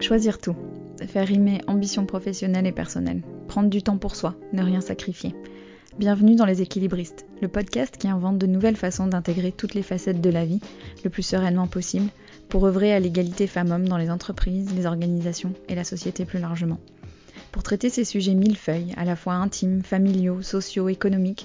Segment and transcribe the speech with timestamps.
[0.00, 0.54] Choisir tout.
[1.08, 3.22] Faire rimer ambition professionnelle et personnelle.
[3.48, 5.34] Prendre du temps pour soi, ne rien sacrifier.
[5.98, 10.20] Bienvenue dans Les Équilibristes, le podcast qui invente de nouvelles façons d'intégrer toutes les facettes
[10.20, 10.60] de la vie
[11.02, 12.10] le plus sereinement possible
[12.48, 16.78] pour œuvrer à l'égalité femmes-hommes dans les entreprises, les organisations et la société plus largement.
[17.50, 21.44] Pour traiter ces sujets millefeuilles, à la fois intimes, familiaux, sociaux, économiques,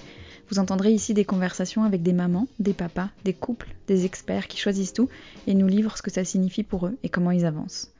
[0.51, 4.59] vous entendrez ici des conversations avec des mamans, des papas, des couples, des experts qui
[4.59, 5.09] choisissent tout
[5.48, 7.92] et nous livrent ce que ça signifie pour eux et comment ils avancent.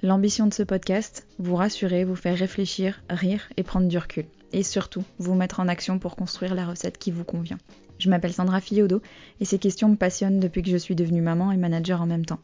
[0.00, 4.26] L'ambition de ce podcast, vous rassurer, vous faire réfléchir, rire et prendre du recul.
[4.52, 7.58] Et surtout, vous mettre en action pour construire la recette qui vous convient.
[7.98, 9.02] Je m'appelle Sandra Fiodo
[9.40, 12.24] et ces questions me passionnent depuis que je suis devenue maman et manager en même
[12.24, 12.38] temps.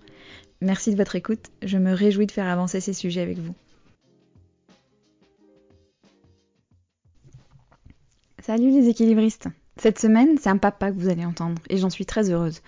[0.63, 3.55] Merci de votre écoute, je me réjouis de faire avancer ces sujets avec vous.
[8.43, 12.05] Salut les équilibristes Cette semaine, c'est un papa que vous allez entendre et j'en suis
[12.05, 12.63] très heureuse.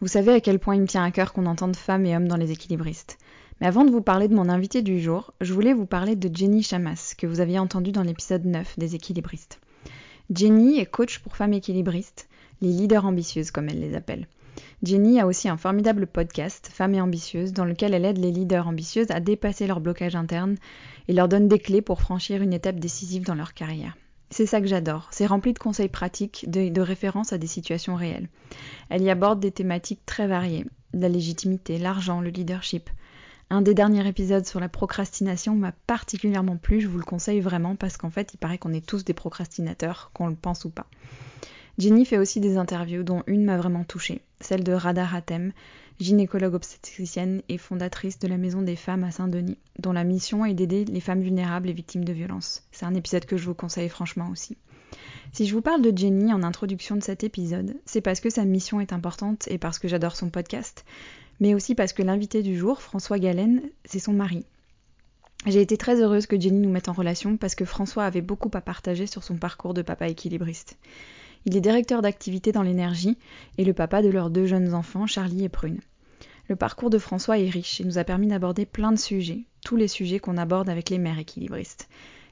[0.00, 2.26] Vous savez à quel point il me tient à cœur qu'on entende femmes et hommes
[2.26, 3.18] dans les équilibristes.
[3.60, 6.34] Mais avant de vous parler de mon invité du jour, je voulais vous parler de
[6.34, 9.60] Jenny Chamas, que vous aviez entendu dans l'épisode 9 des équilibristes.
[10.34, 12.28] Jenny est coach pour femmes équilibristes,
[12.60, 14.26] les leaders ambitieuses comme elle les appelle.
[14.82, 18.66] Jenny a aussi un formidable podcast, Femmes et ambitieuses, dans lequel elle aide les leaders
[18.66, 20.56] ambitieuses à dépasser leur blocage interne
[21.08, 23.96] et leur donne des clés pour franchir une étape décisive dans leur carrière.
[24.30, 25.08] C'est ça que j'adore.
[25.10, 28.28] C'est rempli de conseils pratiques, de, de, références à des situations réelles.
[28.88, 30.64] Elle y aborde des thématiques très variées.
[30.94, 32.88] La légitimité, l'argent, le leadership.
[33.52, 37.76] Un des derniers épisodes sur la procrastination m'a particulièrement plu, je vous le conseille vraiment
[37.76, 40.86] parce qu'en fait il paraît qu'on est tous des procrastinateurs, qu'on le pense ou pas.
[41.76, 45.52] Jenny fait aussi des interviews dont une m'a vraiment touchée, celle de Radha Hatem,
[46.00, 50.54] gynécologue obstétricienne et fondatrice de la Maison des Femmes à Saint-Denis, dont la mission est
[50.54, 52.66] d'aider les femmes vulnérables et victimes de violences.
[52.72, 54.56] C'est un épisode que je vous conseille franchement aussi.
[55.32, 58.46] Si je vous parle de Jenny en introduction de cet épisode, c'est parce que sa
[58.46, 60.86] mission est importante et parce que j'adore son podcast,
[61.42, 64.44] mais aussi parce que l'invité du jour, François Galen, c'est son mari.
[65.44, 68.50] J'ai été très heureuse que Jenny nous mette en relation parce que François avait beaucoup
[68.54, 70.78] à partager sur son parcours de papa équilibriste.
[71.44, 73.18] Il est directeur d'activité dans l'énergie
[73.58, 75.80] et le papa de leurs deux jeunes enfants, Charlie et Prune.
[76.48, 79.74] Le parcours de François est riche et nous a permis d'aborder plein de sujets, tous
[79.74, 81.88] les sujets qu'on aborde avec les mères équilibristes.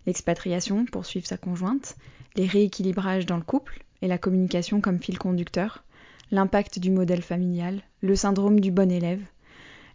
[0.07, 1.97] L'expatriation pour suivre sa conjointe,
[2.37, 5.83] les rééquilibrages dans le couple et la communication comme fil conducteur,
[6.31, 9.23] l'impact du modèle familial, le syndrome du bon élève.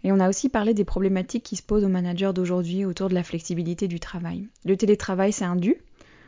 [0.04, 3.16] Et on a aussi parlé des problématiques qui se posent aux managers d'aujourd'hui autour de
[3.16, 4.48] la flexibilité du travail.
[4.64, 5.78] Le télétravail, c'est un dû?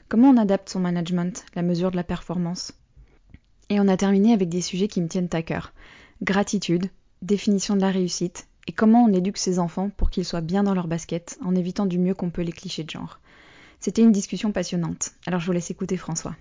[0.10, 2.72] Comment on adapte son management, la mesure de la performance?
[3.70, 5.74] Et on a terminé avec des sujets qui me tiennent à cœur.
[6.24, 6.90] Gratitude,
[7.22, 10.74] définition de la réussite, et comment on éduque ses enfants pour qu'ils soient bien dans
[10.74, 13.20] leur basket en évitant du mieux qu'on peut les clichés de genre.
[13.80, 16.36] C'était une discussion passionnante, alors je vous laisse écouter François.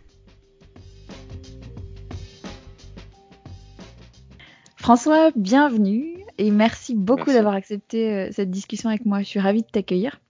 [4.86, 9.18] François, bienvenue et merci beaucoup d'avoir accepté euh, cette discussion avec moi.
[9.18, 10.20] Je suis ravie de t'accueillir.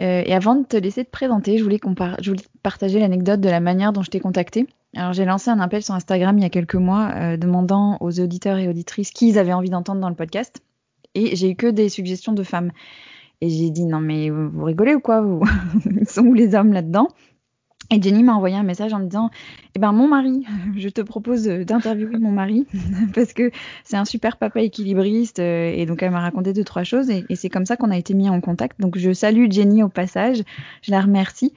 [0.00, 1.78] Euh, et avant de te laisser te présenter, je voulais,
[2.20, 4.66] je voulais partager l'anecdote de la manière dont je t'ai contacté.
[4.96, 8.18] Alors j'ai lancé un appel sur Instagram il y a quelques mois euh, demandant aux
[8.18, 10.60] auditeurs et auditrices qui ils avaient envie d'entendre dans le podcast.
[11.14, 12.72] Et j'ai eu que des suggestions de femmes.
[13.40, 15.40] Et j'ai dit non mais vous rigolez ou quoi vous?
[16.00, 17.10] Ils sont où les hommes là-dedans?
[17.90, 19.30] Et Jenny m'a envoyé un message en me disant
[19.74, 20.44] Eh ben, mon mari,
[20.76, 22.66] je te propose d'interviewer mon mari
[23.14, 23.50] parce que
[23.84, 25.38] c'est un super papa équilibriste.
[25.38, 27.96] Euh, et donc, elle m'a raconté deux, trois choses et, c'est comme ça qu'on a
[27.96, 28.80] été mis en contact.
[28.80, 30.42] Donc, je salue Jenny au passage.
[30.82, 31.52] Je la remercie.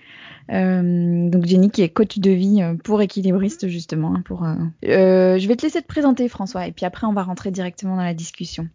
[0.52, 4.16] Euh, donc, Jenny qui est coach de vie euh, pour équilibriste, justement.
[4.16, 4.46] Hein, pour,
[4.84, 8.04] je vais te laisser te présenter, François, et puis après, on va rentrer directement dans
[8.04, 8.68] la discussion.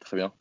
[0.00, 0.32] Très bien.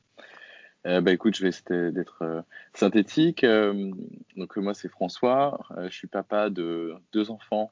[0.87, 2.41] Euh, bah, écoute, je vais essayer d'être euh,
[2.73, 3.43] synthétique.
[3.43, 3.91] Euh,
[4.35, 7.71] donc moi c'est François, je suis papa de deux enfants,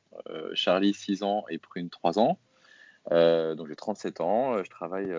[0.54, 2.40] Charlie 6 ans et Prune 3 ans.
[3.10, 5.14] donc j'ai 37 ans, je travaille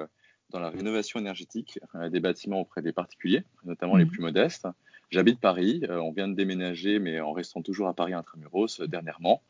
[0.51, 1.81] dans la rénovation énergétique
[2.11, 4.11] des bâtiments auprès des particuliers, notamment les mmh.
[4.11, 4.69] plus modestes.
[5.11, 9.43] J'habite Paris, on vient de déménager mais en restant toujours à Paris intramuros dernièrement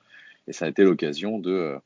[0.46, 1.78] et ça a été l'occasion de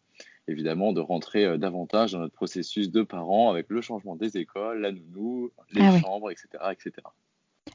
[0.49, 4.81] évidemment de rentrer euh, davantage dans notre processus de parents avec le changement des écoles,
[4.81, 6.93] la nounou, les ah chambres, etc., etc.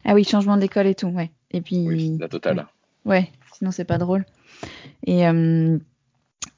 [0.06, 1.32] Ah oui, changement d'école et tout, ouais.
[1.52, 2.68] Et puis oui, la totale.
[3.06, 4.26] Ouais, sinon c'est pas drôle.
[5.06, 5.78] Et euh,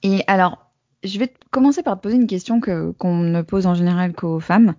[0.03, 0.71] et alors,
[1.03, 4.39] je vais commencer par te poser une question que qu'on ne pose en général qu'aux
[4.39, 4.75] femmes.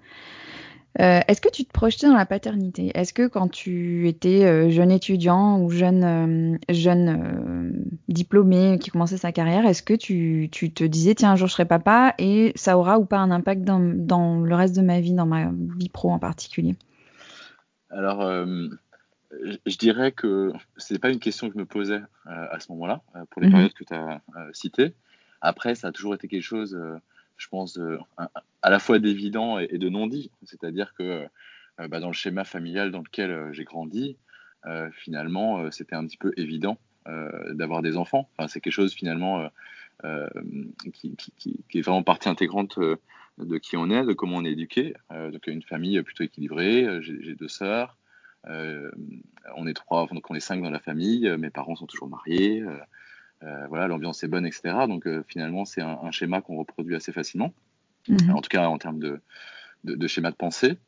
[1.00, 2.90] Euh, est-ce que tu te projetais dans la paternité?
[2.94, 9.16] Est-ce que quand tu étais euh, jeune étudiant ou jeune, euh, jeune diplômé qui commençait
[9.16, 12.52] sa carrière, est-ce que tu, tu, te disais tiens un jour je serai papa et
[12.56, 15.50] ça aura ou pas un impact dans, dans le reste de ma vie, dans ma
[15.78, 16.76] vie pro en particulier?
[17.88, 23.00] Alors je dirais que c'est pas une question que je me posais à ce moment-là
[23.30, 23.54] pour les mhm.
[23.54, 24.20] périodes que tu as
[24.52, 24.94] citées.
[25.40, 26.78] Après ça a toujours été quelque chose
[27.42, 27.78] je pense,
[28.62, 30.30] à la fois d'évident et, de non dit.
[30.44, 31.26] C'est-à-dire que
[31.78, 34.16] bah, dans le schéma familial dans lequel j'ai grandi,
[34.92, 36.78] finalement, c'était un petit peu évident
[37.50, 38.28] d'avoir des enfants.
[38.46, 39.48] C'est quelque chose finalement
[40.94, 44.94] qui, qui, est vraiment partie intégrante de qui on est, de comment on est éduqué.
[45.10, 47.02] donc une famille plutôt équilibrée.
[47.02, 47.98] J'ai deux sœurs.
[48.46, 51.28] on est trois, donc on est cinq dans la famille.
[51.38, 52.62] Mes parents sont toujours mariés.
[53.68, 54.74] Voilà, l'ambiance est bonne, etc.
[54.88, 57.52] Donc finalement, c'est un, schéma qu'on reproduit assez facilement.
[58.08, 58.30] Mhm.
[58.30, 59.20] En tout cas, en termes de,
[59.84, 60.78] de, schéma de pensée.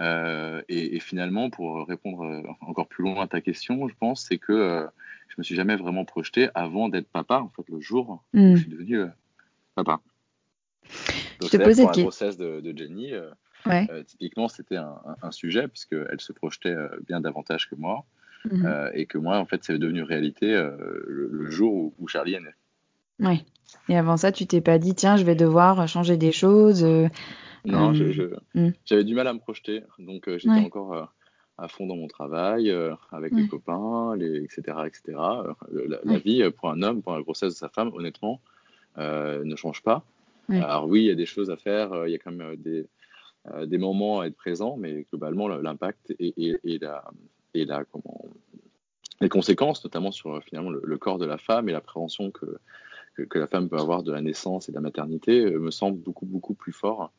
[0.00, 4.38] Euh, et, finalement, pour répondre euh, encore plus loin à ta question, je pense, c'est
[4.38, 4.86] que euh,
[5.28, 8.56] je me suis jamais vraiment projeté avant d'être papa, en fait, le jour où mhm.
[8.56, 9.04] je suis devenu
[9.74, 10.00] papa.
[11.40, 13.12] Donc, pour la grossesse de, de Jenny,
[14.06, 16.76] typiquement, c'était un, un, sujet, puisqu'elle se projetait
[17.06, 18.04] bien davantage que moi,
[18.50, 18.90] mhm.
[18.94, 20.48] et que moi, en fait, c'est devenu réalité
[21.06, 22.50] le, jour où, où, Charlie est né.
[23.20, 23.44] Oui.
[23.88, 26.86] Et avant ça, tu t'es pas dit, tiens, je vais devoir changer des choses
[27.64, 28.70] non, euh, hmm.
[28.84, 29.82] j'avais du mal à me projeter.
[29.98, 31.04] Donc, euh, j'étais encore euh,
[31.56, 32.70] à fond dans mon travail,
[33.10, 34.78] avec les copains, les, etc.
[34.86, 35.18] etc.
[36.04, 38.40] La, vie pour un homme, pour la grossesse de sa femme, honnêtement,
[38.98, 40.04] ne change pas.
[40.48, 42.86] Alors oui, il y a des choses à faire, il y a quand même des,
[43.66, 47.04] des moments à être présent, mais globalement, l'impact et, et, la,
[47.54, 48.24] et comment,
[49.20, 52.58] les conséquences, notamment sur finalement le, corps de la femme et l'appréhension que,
[53.28, 56.26] que, la femme peut avoir de la naissance et de la maternité, me semble beaucoup,
[56.26, 57.12] beaucoup plus fort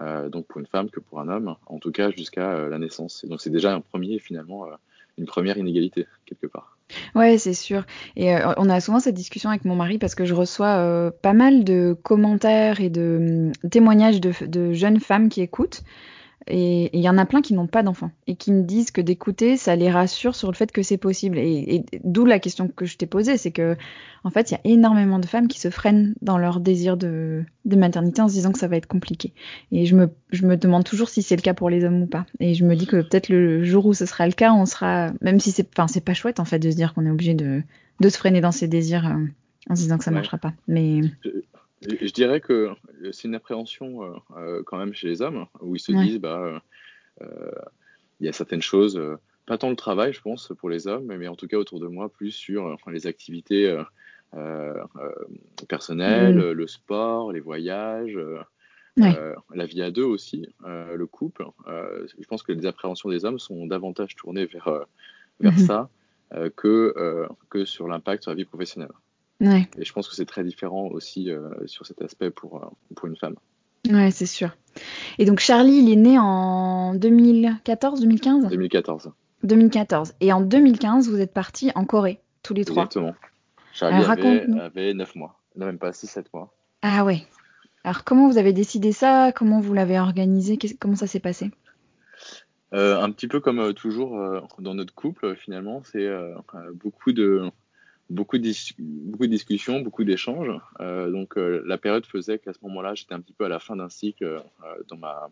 [0.00, 2.78] euh, donc pour une femme que pour un homme, en tout cas jusqu'à euh, la
[2.78, 3.22] naissance.
[3.24, 4.70] Et donc c'est déjà un premier, finalement, euh,
[5.18, 6.76] une première inégalité, quelque part.
[7.14, 7.84] Ouais, c'est sûr.
[8.16, 11.64] Et on a souvent cette discussion avec mon mari parce que je reçois pas mal
[11.64, 15.82] de commentaires et de hum, témoignages de, jeunes femmes qui écoutent
[16.46, 19.00] et il y en a plein qui n'ont pas d'enfants et qui me disent que
[19.00, 21.38] d'écouter, ça les rassure sur le fait que c'est possible.
[21.38, 23.76] Et, d'où la question que je t'ai posée, c'est que
[24.24, 27.44] en fait, il y a énormément de femmes qui se freinent dans leur désir de,
[27.64, 29.32] de maternité en se disant que ça va être compliqué.
[29.72, 32.06] Et je me, je me demande toujours si c'est le cas pour les hommes ou
[32.06, 32.26] pas.
[32.40, 35.12] Et je me dis que peut-être le jour où ce sera le cas, on sera,
[35.20, 37.34] même si c'est, enfin, c'est pas chouette en fait de se dire qu'on est obligé
[37.34, 37.62] de,
[38.00, 39.26] de se freiner dans ses désirs euh,
[39.70, 40.52] en se disant que ça marchera pas.
[40.68, 41.30] Mais je
[42.12, 42.70] dirais que
[43.12, 46.60] c'est une appréhension euh, euh, quand même chez les hommes, où ils se disent, bah,
[47.20, 47.50] euh,
[48.20, 49.00] il y a certaines choses,
[49.46, 51.86] pas tant le travail, je pense, pour les hommes, mais en tout cas autour de
[51.86, 53.76] moi, plus sur les activités
[55.68, 56.52] personnelles, mm.
[56.52, 58.18] le sport, les voyages.
[58.96, 61.44] la vie à deux aussi, le couple.
[61.66, 64.86] je pense que les appréhensions des hommes sont davantage tournées vers,
[65.40, 65.66] vers mm-hmm.
[65.66, 65.90] ça
[66.56, 68.92] que, que sur l'impact sur la vie professionnelle.
[69.40, 73.08] Et je pense que c'est très différent aussi euh, sur cet aspect pour, euh, pour
[73.08, 73.36] une femme.
[73.90, 74.56] Ouais, c'est sûr.
[75.18, 79.12] Et donc Charlie, il est né en 2014, 2015 2014.
[79.42, 80.14] 2014.
[80.20, 82.84] Et en 2015, vous êtes partis en Corée, tous les trois.
[82.84, 83.14] Exactement.
[83.72, 86.54] Charlie avait, avait 9 mois, non même pas 6-7 mois.
[86.82, 87.26] Ah ouais.
[87.82, 89.32] Alors comment vous avez décidé ça?
[89.32, 90.58] Comment vous l'avez organisé?
[90.78, 91.50] Comment ça s'est passé?
[92.72, 94.18] Euh, Un petit peu comme toujours
[94.58, 96.08] dans notre couple, finalement, c'est
[96.74, 97.50] beaucoup de
[98.10, 100.50] beaucoup de, beaucoup de discussions, beaucoup d'échanges.
[100.80, 103.58] Euh, donc euh, la période faisait qu'à ce moment-là, j'étais un petit peu à la
[103.58, 104.42] fin d'un cycle euh,
[104.88, 105.30] dans ma,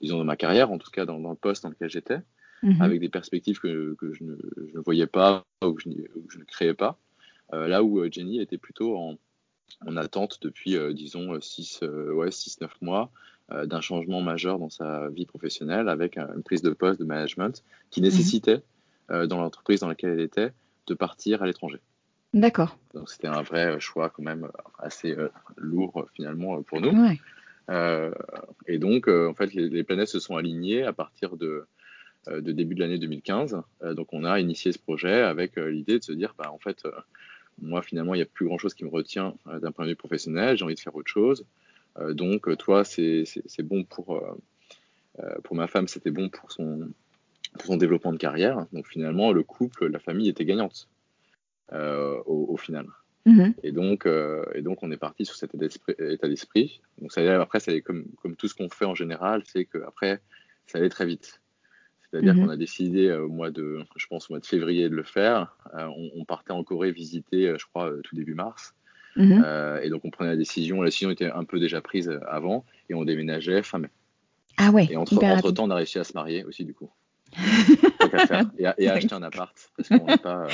[0.00, 2.20] disons, dans ma carrière, en tout cas dans, le poste dans lequel j'étais,
[2.62, 2.80] mhm.
[2.80, 5.90] avec des perspectives que, que je, ne, je, ne, voyais pas ou que je,
[6.28, 6.98] je ne créais pas.
[7.52, 9.16] là où Jenny était plutôt en,
[9.86, 12.30] en attente depuis, disons, 6, ouais,
[12.60, 13.10] 9 mois
[13.48, 18.00] d'un changement majeur dans sa vie professionnelle avec une prise de poste de management qui
[18.00, 18.06] mhm.
[18.06, 18.62] nécessitait,
[19.08, 20.52] dans l'entreprise dans laquelle elle était,
[20.86, 21.80] de partir à l'étranger.
[22.34, 22.78] D'accord.
[22.94, 26.92] Donc c'était un vrai choix quand même assez euh, lourd finalement pour nous.
[27.68, 28.12] Euh,
[28.66, 31.66] et donc en fait les, planètes se sont alignées à partir de,
[32.28, 33.60] euh, de début de l'année 2015.
[33.92, 36.84] donc on a initié ce projet avec l'idée de se dire bah en fait
[37.60, 39.96] moi finalement il n'y a plus grand chose qui me retient d'un point de vue
[39.96, 41.44] professionnel, j'ai envie de faire autre chose.
[42.10, 43.24] donc toi c'est
[43.62, 44.22] bon pour
[45.42, 46.88] pour ma femme c'était bon pour son
[47.54, 48.66] pour son développement de carrière.
[48.72, 50.88] Donc finalement le couple, la famille était gagnante.
[51.72, 52.86] Euh, au, final.
[53.24, 53.54] Mhm.
[53.64, 56.80] Et, donc, euh, et donc, on est parti sur cet état d'esprit.
[57.00, 60.20] Donc, ça, après, comme, comme tout ce qu'on fait en général, c'est qu'après,
[60.68, 61.40] ça allait très vite.
[62.02, 62.44] C'est-à-dire mhm.
[62.44, 65.02] qu'on a décidé euh, au mois de, je pense, au mois de février de le
[65.02, 65.56] faire.
[65.74, 68.74] on, partait en Corée visiter, je crois, tout début mars.
[69.16, 69.44] Mhm.
[69.82, 70.82] et donc, on prenait la décision.
[70.82, 73.90] La décision était un peu déjà prise avant et on déménageait fin mai.
[74.56, 74.86] Ah ouais.
[74.88, 75.16] Et entre,
[75.50, 76.90] temps, on a réussi à se marier aussi, du coup.
[78.58, 80.46] et, à, et à acheter un appart parce qu'on n'est pas.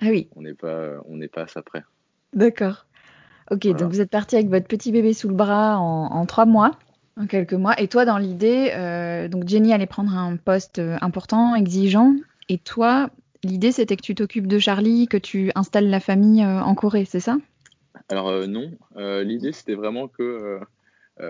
[0.00, 0.28] Ah oui.
[0.36, 1.82] On n'est pas, on n'est pas à ça près.
[2.32, 2.86] D'accord.
[3.50, 6.72] Ok, donc vous êtes parti avec votre petit bébé sous le bras en, trois mois,
[7.16, 7.80] en quelques mois.
[7.80, 12.14] Et toi, dans l'idée, euh, donc Jenny allait prendre un poste euh, important, exigeant.
[12.50, 13.08] Et toi,
[13.42, 17.06] l'idée, c'était que tu t'occupes de Charlie, que tu installes la famille euh, en Corée,
[17.06, 17.38] c'est ça?
[18.10, 20.60] Alors non, l'idée, c'était vraiment que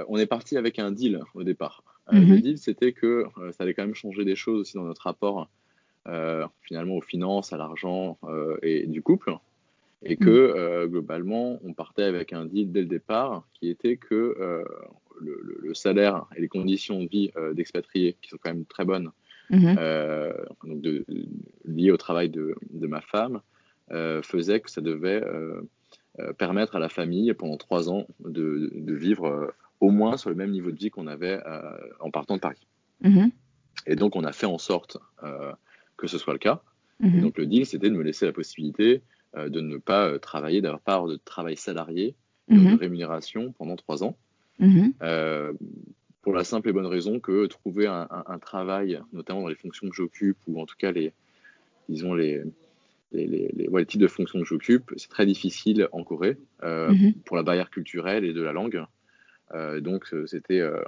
[0.09, 1.83] on est parti avec un deal au départ.
[2.11, 2.41] Le Mhm.
[2.41, 5.49] deal, c'était que ça allait quand même changer des choses aussi dans notre rapport
[6.63, 8.19] finalement aux finances, à l'argent
[8.63, 9.33] et du couple.
[10.05, 14.37] Et que globalement, on partait avec un deal dès le départ qui était que
[15.21, 18.85] le, le- le salaire et les conditions de vie d'expatriés, qui sont quand même très
[18.85, 19.11] bonnes,
[19.79, 20.33] euh,
[20.65, 21.05] donc de,
[21.65, 23.41] liées au travail de, de ma femme,
[23.91, 25.63] euh, faisait que ça devait euh,
[26.21, 29.47] euh, permettre à la famille pendant trois ans de, vivre euh,
[29.81, 31.61] au moins sur le même niveau de vie qu'on avait euh,
[32.01, 32.67] en partant de Paris.
[33.03, 33.31] Mhm.
[33.87, 35.53] Et donc on a fait en sorte euh,
[35.99, 36.63] que ce soit le cas.
[37.03, 37.21] Et Mhm.
[37.21, 39.03] donc le deal, c'était de me laisser la possibilité
[39.37, 42.15] euh, de ne pas euh, travailler, d'avoir pas de travail salarié,
[42.49, 42.75] de Mhm.
[42.75, 44.17] rémunération pendant trois ans.
[44.59, 44.95] Mhm.
[45.03, 45.53] Euh,
[46.23, 49.55] pour la simple et bonne raison que trouver un, un- un travail, notamment dans les
[49.55, 51.13] fonctions que j'occupe, ou en tout cas les,
[51.89, 52.43] disons les,
[53.13, 56.37] les, les- les- ouais, les types de fonctions que j'occupe, c'est très difficile en Corée
[56.65, 56.93] euh,
[57.25, 58.83] pour la barrière culturelle et de la langue.
[59.55, 60.83] Euh, donc c'était euh,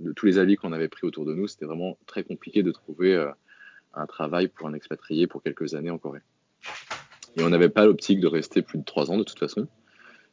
[0.00, 2.72] de tous les avis qu'on avait pris autour de nous, c'était vraiment très compliqué de
[2.72, 3.28] trouver euh,
[3.96, 6.20] un travail pour un expatrié pour quelques années en Corée.
[7.36, 9.68] Et on n'avait pas l'optique de rester plus de trois ans de toute façon.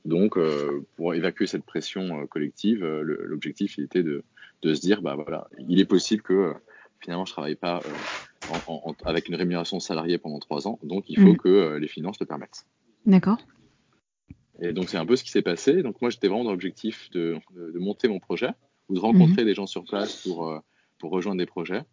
[0.06, 4.24] Donc, euh, pour évacuer cette pression euh, collective, euh, l'objectif était de,
[4.62, 6.54] de se dire, bah voilà, il est possible que
[7.00, 7.84] finalement je travaille pas
[8.48, 11.38] en- en- avec une rémunération salariée pendant trois ans, donc il faut Mhm.
[11.38, 12.66] que les finances le permettent.
[13.06, 13.40] D'accord.
[14.62, 15.82] Et donc c'est un peu ce qui s'est passé.
[15.84, 18.50] Donc moi j'étais vraiment dans l'objectif de, de- de monter mon projet
[18.90, 20.62] ou de rencontrer des gens sur place pour,
[21.00, 21.84] pour rejoindre des projets,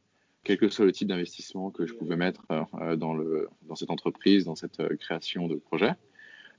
[0.44, 3.90] quel que soit le type d'investissement que je pouvais mettre euh, dans, le, dans cette
[3.90, 5.92] entreprise, dans cette euh, création de projet.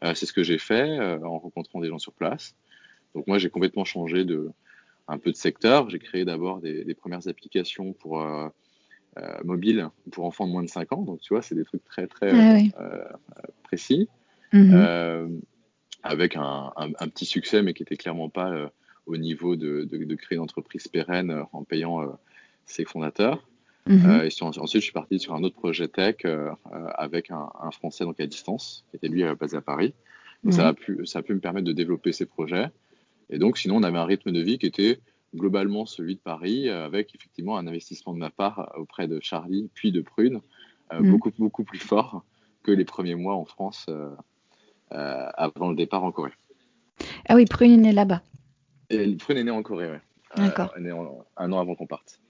[0.03, 2.55] Euh, c'est ce que j'ai fait euh, en rencontrant des gens sur place.
[3.15, 4.51] Donc moi j'ai complètement changé de
[5.07, 5.89] un peu de secteur.
[5.89, 8.47] J'ai créé d'abord des, des premières applications pour euh,
[9.17, 11.01] euh, mobiles pour enfants de moins de 5 ans.
[11.01, 12.31] Donc tu vois c'est des trucs très très
[12.77, 13.03] Ah euh,
[13.63, 14.07] précis.
[14.53, 14.71] Mhm.
[14.73, 15.27] Euh,
[16.03, 18.67] avec un, un- un petit succès, mais qui était clairement pas euh,
[19.05, 22.07] au niveau de, de- de créer une entreprise pérenne euh, en payant euh,
[22.65, 23.47] ses fondateurs.
[23.87, 24.05] Mhm.
[24.05, 27.31] Euh, et sur- ensuite, je suis parti sur un autre projet tech euh, euh, avec
[27.31, 29.93] un, un Français donc à distance, qui était lui basé à Paris.
[30.43, 32.67] Donc ça, a pu, ça a pu me permettre de développer ces projets.
[33.29, 34.99] Et donc, sinon, on avait un rythme de vie qui était
[35.35, 39.91] globalement celui de Paris, avec effectivement un investissement de ma part auprès de Charlie, puis
[39.91, 40.41] de Prune,
[40.93, 41.09] euh, Mhm.
[41.11, 42.23] beaucoup, beaucoup plus fort
[42.63, 43.87] que les premiers mois en France
[44.89, 46.33] avant le départ en Corée.
[47.29, 48.21] Ah oui, Prune est née là-bas.
[48.89, 50.01] Prune est née en Corée, ouais.
[50.37, 50.73] D'accord.
[51.37, 52.20] Un an avant qu'on parte.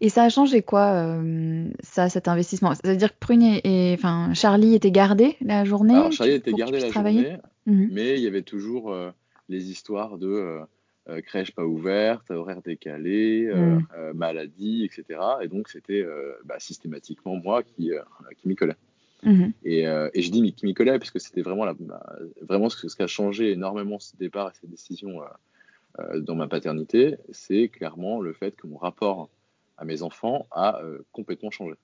[0.00, 2.74] Et ça a changé quoi, euh, ça, cet investissement?
[2.74, 6.90] C'est-à-dire que Prune et, enfin, Charlie était gardé la journée Alors, Charlie était gardé la
[6.90, 7.36] journée,
[7.68, 7.88] Mhm.
[7.92, 9.10] mais il y avait toujours euh,
[9.48, 10.60] les histoires de
[11.08, 13.78] euh, crèche pas ouverte, horaire décalé, euh,
[14.14, 15.20] maladie, etc.
[15.42, 16.04] Et donc, c'était
[16.44, 17.92] bah, systématiquement moi qui,
[18.38, 18.76] qui m'y collais.
[19.22, 19.52] Mhm.
[19.64, 21.74] Et, et je dis qui m'y collait parce que c'était vraiment, la,
[22.42, 25.20] vraiment ce, ce qui a changé énormément ce départ et cette décision
[26.14, 29.30] dans ma paternité, c'est clairement le fait que mon rapport
[29.78, 31.74] à mes enfants a euh, complètement changé.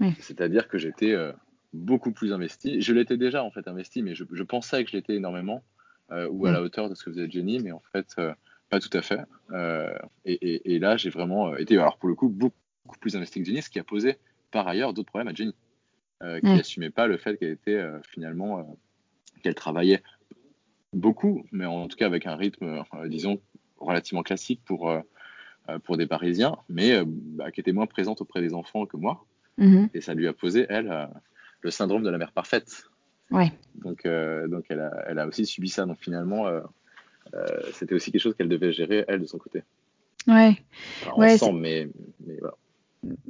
[0.00, 0.14] Oui.
[0.20, 1.32] C'est-à-dire que j'étais euh,
[1.72, 2.80] beaucoup plus investi.
[2.80, 5.62] Je l'étais déjà en fait investi, mais je, je pensais que je l'étais énormément
[6.10, 6.52] euh, ou à Mm.
[6.54, 8.16] la hauteur de ce que faisait Jenny, mais en fait
[8.68, 9.20] pas tout à fait.
[10.24, 13.40] Et, et- et là, j'ai vraiment été, alors pour le coup, beaucoup, beaucoup plus investi
[13.40, 14.16] que Jenny, ce qui a posé
[14.52, 15.54] par ailleurs d'autres problèmes à Jenny,
[16.22, 16.54] qui Mm.
[16.56, 18.78] n'assumait pas le fait qu'elle était finalement
[19.42, 20.02] qu'elle travaillait
[20.92, 23.40] beaucoup, mais en tout cas avec un rythme, disons,
[23.78, 24.92] relativement classique pour,
[25.78, 29.24] pour des Parisiens, mais euh, bah, qui était moins présente auprès des enfants que moi.
[29.58, 29.88] Mhm.
[29.94, 31.06] Et ça lui a posé, elle, euh,
[31.60, 32.84] le syndrome de la mère parfaite.
[33.30, 33.52] Ouais.
[33.76, 35.86] Donc, euh, donc elle, a, elle a aussi subi ça.
[35.86, 36.60] Donc finalement, euh,
[37.34, 39.62] euh, c'était aussi quelque chose qu'elle devait gérer, elle, de son côté.
[40.26, 40.56] Ouais.
[41.02, 41.88] Enfin, Ouais, ensemble, mais,
[42.26, 42.54] mais voilà.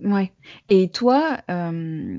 [0.03, 0.33] Ouais.
[0.69, 2.19] Et toi, euh,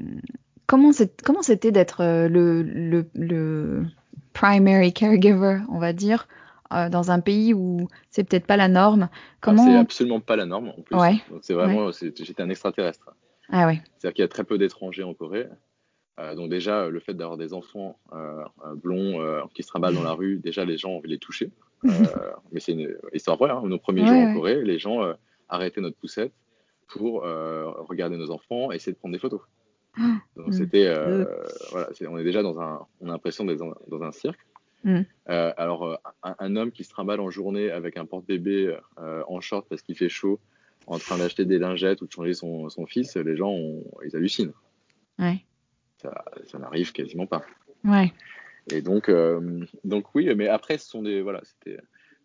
[0.68, 3.84] comment c'était d'être euh, le, le, le
[4.34, 6.28] primary caregiver, on va dire,
[6.74, 9.10] euh, dans un pays où c'est peut-être pas la norme?
[9.12, 9.80] C'est Comment...
[9.80, 10.96] absolument pas la norme en plus.
[10.96, 11.16] Ouais.
[11.30, 13.10] Donc c'est vraiment, c'est- j'étais un extraterrestre.
[13.50, 13.82] Ah ouais.
[13.98, 15.48] C'est-à-dire qu'il y a très peu d'étrangers en Corée.
[16.20, 18.44] Euh, donc déjà, le fait d'avoir des enfants euh,
[18.76, 19.20] blonds
[19.54, 21.52] qui se trimballent dans la rue, déjà les gens ont envie de les toucher.
[22.52, 23.50] Mais c'est une histoire vraie.
[23.52, 23.62] hein.
[23.66, 24.26] Nos premiers Ouais, jours ouais.
[24.32, 25.00] en Corée, les gens
[25.50, 26.32] arrêtaient notre poussette
[26.88, 29.42] pour regarder nos enfants et essayer de prendre des photos.
[30.38, 30.52] Donc Mm.
[30.54, 30.94] c'était,
[31.72, 34.40] voilà, c'est- on est déjà dans un, on a l'impression d'être dans, dans un cirque.
[34.84, 35.02] Mm.
[35.30, 39.24] Euh, alors euh, un, un homme qui se trimballe en journée avec un porte-bébé euh,
[39.28, 40.40] en short parce qu'il fait chaud,
[40.88, 44.16] en train d'acheter des lingettes ou de changer son, son fils, les gens, ont- ils
[44.16, 44.54] hallucinent.
[45.20, 45.44] Ouais.
[46.02, 47.44] Ça, ça n'arrive quasiment pas.
[47.84, 48.12] Ouais.
[48.72, 51.78] Et donc, euh, donc oui, mais après, ce sont des, voilà, c'était,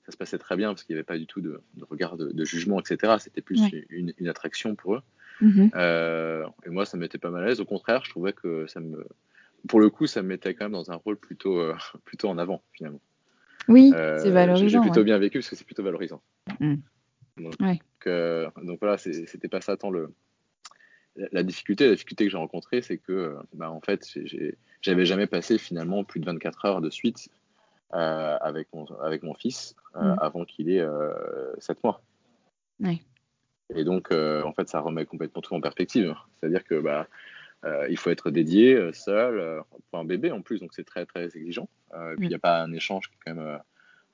[0.07, 2.17] ça se passait très bien parce qu'il n'y avait pas du tout de, de regard
[2.17, 3.17] de, de jugement, etc.
[3.19, 3.87] C'était plus Ouais.
[3.91, 5.03] une, une attraction pour eux.
[5.43, 5.71] Mhm.
[5.75, 7.61] Euh, et moi, ça me mettait pas mal à l'aise.
[7.61, 9.07] Au contraire, je trouvais que ça me,
[9.69, 12.39] pour le coup, ça me mettait quand même dans un rôle plutôt, euh, plutôt en
[12.39, 13.01] avant finalement.
[13.69, 14.81] Oui, Euh, c'est j'ai- J'ai valorisant.
[14.81, 15.05] plutôt ouais.
[15.05, 16.23] bien vécu parce que c'est plutôt valorisant.
[17.37, 20.13] Donc, donc voilà, c'était pas ça tant le,
[21.33, 24.07] la difficulté, la difficulté que j'ai rencontrée, c'est que, bah, en fait,
[24.83, 27.29] j'avais jamais passé finalement plus de 24 heures de suite
[27.95, 30.19] euh, avec, mon, avec mon fils euh, mm.
[30.21, 30.87] avant qu'il ait
[31.59, 32.03] 7 mois.
[33.75, 36.15] Et donc, en fait, ça remet complètement tout en perspective.
[36.39, 37.09] C'est-à-dire que bah,
[37.89, 41.69] il faut être dédié, seul, pour un bébé en plus, donc c'est très très exigeant.
[41.95, 43.59] et puis il n'y a pas un échange qui est quand même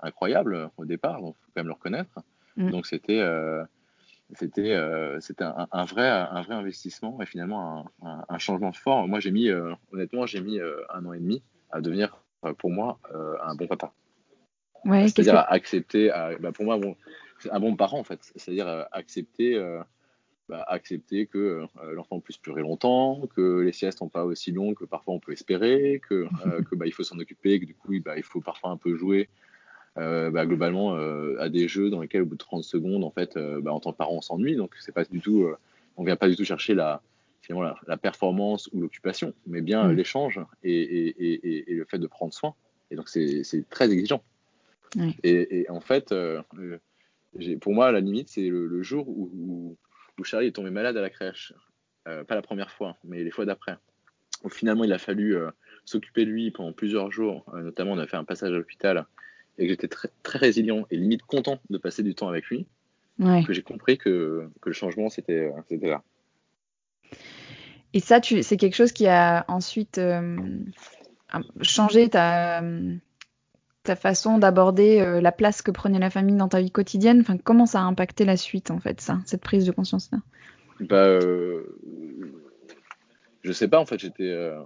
[0.01, 2.21] incroyable au départ, donc il faut quand même le reconnaître.
[2.57, 2.71] Mm.
[2.71, 3.23] Donc c'était
[4.35, 9.07] c'était euh, c'était un, un, vrai un vrai investissement et finalement un, un changement fort.
[9.09, 12.23] Moi j'ai mis euh, honnêtement j'ai mis euh, un an et demi à devenir
[12.59, 12.99] pour moi
[13.45, 13.93] un bon papa.
[14.85, 16.97] Ouais, c'est-à-dire à accepter bah, pour moi bon,
[17.49, 18.19] un bon parent en fait.
[18.35, 19.57] C'est-à-dire accepter
[20.53, 24.85] bah, accepter que l'enfant puisse pleurer longtemps, que les siestes sont pas aussi longues que
[24.85, 26.27] parfois on peut espérer, que,
[26.69, 28.95] que bah, il faut s'en occuper, que du coup bah, il faut parfois un peu
[28.95, 29.31] jouer
[29.99, 33.11] euh, bah, globalement euh, à des jeux dans lesquels au bout de 30 secondes en
[33.11, 34.57] fait euh, bah, en tant que parent on s'ennuie.
[34.57, 35.47] Donc c'est pas du tout
[35.97, 37.03] on vient pas du tout chercher la
[37.41, 39.93] finalement la, performance ou l'occupation mais bien mm.
[39.93, 42.55] l'échange et, et, et, le fait de prendre soin.
[42.91, 44.23] Et donc c'est très exigeant.
[45.25, 46.15] Et, en fait
[47.61, 49.77] pour moi la limite c'est le, jour où, où,
[50.25, 51.53] Charlie est tombé malade à la crèche.
[52.05, 53.77] Pas la première fois mais les fois d'après.
[54.43, 55.37] Où finalement il a fallu
[55.85, 57.45] s'occuper de lui pendant plusieurs jours.
[57.55, 59.07] Notamment on a fait un passage à l'hôpital.
[59.59, 62.67] Et que j'étais très, très résilient et limite content de passer du temps avec lui,
[63.19, 65.53] que j'ai compris que, que, le changement, c'était
[65.83, 66.03] là.
[67.93, 70.39] Et ça, c'est quelque chose qui a ensuite euh,
[71.61, 72.63] changé ta,
[73.83, 77.21] ta façon d'aborder euh, la place que prenait la famille dans ta vie quotidienne.
[77.21, 80.19] Enfin, comment ça a impacté la suite, en fait, ça, cette prise de conscience-là?
[80.81, 81.65] Bah, euh,
[83.43, 84.31] Je sais pas, en fait, j'étais.
[84.31, 84.61] Euh,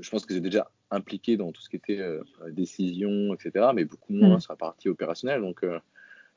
[0.00, 2.00] je pense que j'ai déjà impliqué dans tout ce qui était
[2.50, 4.40] décision, etc., mais beaucoup moins mm.
[4.40, 5.40] sur la partie opérationnelle.
[5.40, 5.64] Donc,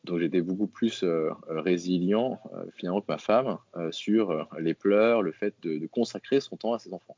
[0.04, 1.04] donc j'étais beaucoup plus
[1.48, 2.40] résilient
[2.76, 3.58] finalement que ma femme
[3.90, 7.18] sur les pleurs, le fait de, consacrer son temps à ses enfants.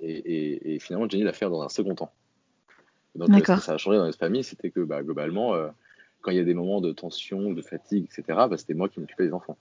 [0.00, 2.12] Et, finalement, Jenny l'a fait dans un second temps.
[3.14, 5.54] Donc, ce que ça a changé dans notre famille, c'était que bah, globalement,
[6.20, 9.00] quand il y a des moments de tension, de fatigue, etc., bah, c'était moi qui
[9.00, 9.56] m'occupais des enfants.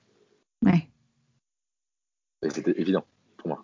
[0.63, 0.87] Ouais.
[2.43, 3.05] Et c'était évident
[3.37, 3.63] pour moi.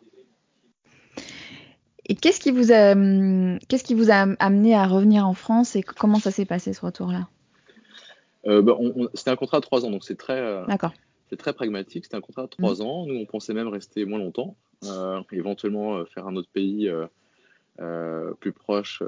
[2.08, 2.94] Et qu'est-ce qui vous a,
[3.68, 6.86] qu'est-ce qui vous a amené à revenir en France et comment ça s'est passé ce
[6.86, 7.28] retour-là?
[8.46, 8.78] Euh, bah,
[9.16, 10.66] C'était un contrat de trois ans, donc c'est très, euh,
[11.30, 12.06] c'est très pragmatique.
[12.06, 12.82] C'était un contrat de trois mmh.
[12.82, 13.06] ans.
[13.08, 16.90] Nous, on pensait même rester moins longtemps, euh, éventuellement faire un autre pays
[18.40, 19.04] plus proche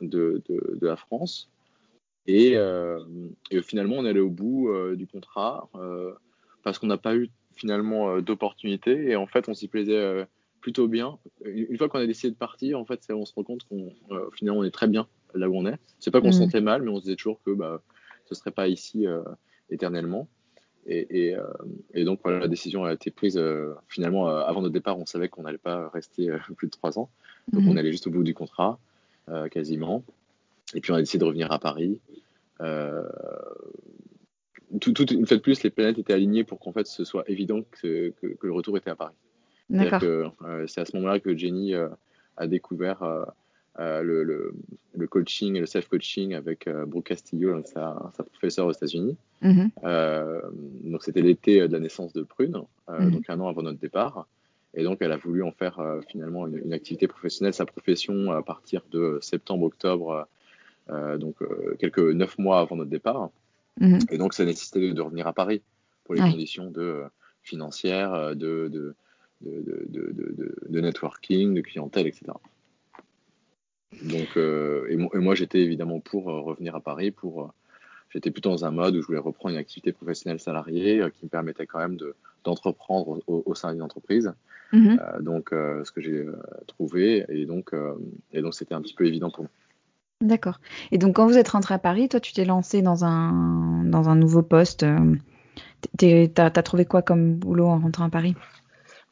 [0.00, 1.50] de, de, de, la France.
[2.26, 2.52] Et,
[3.50, 5.68] et, finalement, on est allé au bout du contrat
[6.62, 9.10] parce qu'on n'a pas eu finalement d'opportunité.
[9.10, 10.26] Et en fait, on s'y plaisait
[10.62, 11.18] plutôt bien.
[11.44, 14.30] Une fois qu'on a décidé de partir, en fait, on se rend compte qu'on euh,
[14.32, 15.76] finalement on est très bien là où on est.
[15.98, 16.44] C'est pas qu'on se mm.
[16.44, 17.82] sentait mal, mais on se disait toujours que bah,
[18.24, 19.22] ce serait pas ici euh,
[19.68, 20.28] éternellement.
[20.86, 21.46] Et, euh,
[21.94, 23.40] et, donc voilà, la décision a été prise
[23.88, 24.98] finalement avant notre départ.
[24.98, 27.08] On savait qu'on n'allait pas rester plus de trois ans,
[27.52, 27.78] donc on mm-hmm.
[27.78, 28.78] allait juste au bout du contrat
[29.50, 30.02] quasiment.
[30.74, 32.00] Et puis on a décidé de revenir à Paris.
[34.80, 37.28] Tout, tout, une fois de plus, les planètes étaient alignées pour qu'en fait ce soit
[37.30, 39.14] évident que, que le retour était à Paris.
[39.72, 41.88] Euh, c'est à ce moment-là que Jenny euh,
[42.36, 43.02] a découvert
[43.78, 44.54] euh, le,
[44.94, 49.16] le, coaching et le self-coaching avec Brooke Castillo, sa, sa professeure aux États-Unis.
[49.42, 50.90] Mm-hmm.
[50.90, 53.10] donc c'était l'été de la naissance de Prune, mm-hmm.
[53.10, 54.26] donc un an avant notre départ.
[54.74, 58.82] Et donc, elle a voulu en faire finalement une, activité professionnelle, sa profession, à partir
[58.90, 60.26] de septembre-octobre,
[61.18, 61.36] donc
[61.78, 63.30] quelques neuf mois avant notre départ.
[63.80, 64.14] Mm-hmm.
[64.14, 65.60] Et donc, ça nécessitait de, revenir à Paris
[66.04, 67.02] pour les conditions de,
[67.42, 68.94] financières, de, de,
[69.44, 72.32] de, networking, de clientèle, etc.
[74.02, 77.10] Donc, euh, et, moi, j'étais évidemment pour euh, revenir à Paris.
[77.10, 77.48] Pour, euh,
[78.10, 81.30] j'étais plutôt dans un mode où je voulais reprendre une activité professionnelle salariée qui me
[81.30, 81.98] permettait quand même
[82.44, 84.32] d'entreprendre au, sein d'une entreprise.
[84.72, 84.98] Mhm.
[85.20, 86.24] donc, ce que j'ai
[86.66, 87.72] trouvé, et donc,
[88.32, 89.50] et donc, c'était un petit peu évident pour moi.
[90.22, 90.60] D'accord.
[90.92, 94.08] Et donc, quand vous êtes rentré à Paris, toi, tu t'es lancé dans un, dans
[94.08, 94.86] un nouveau poste.
[95.98, 98.34] Tu as, trouvé quoi comme boulot en rentrant à Paris?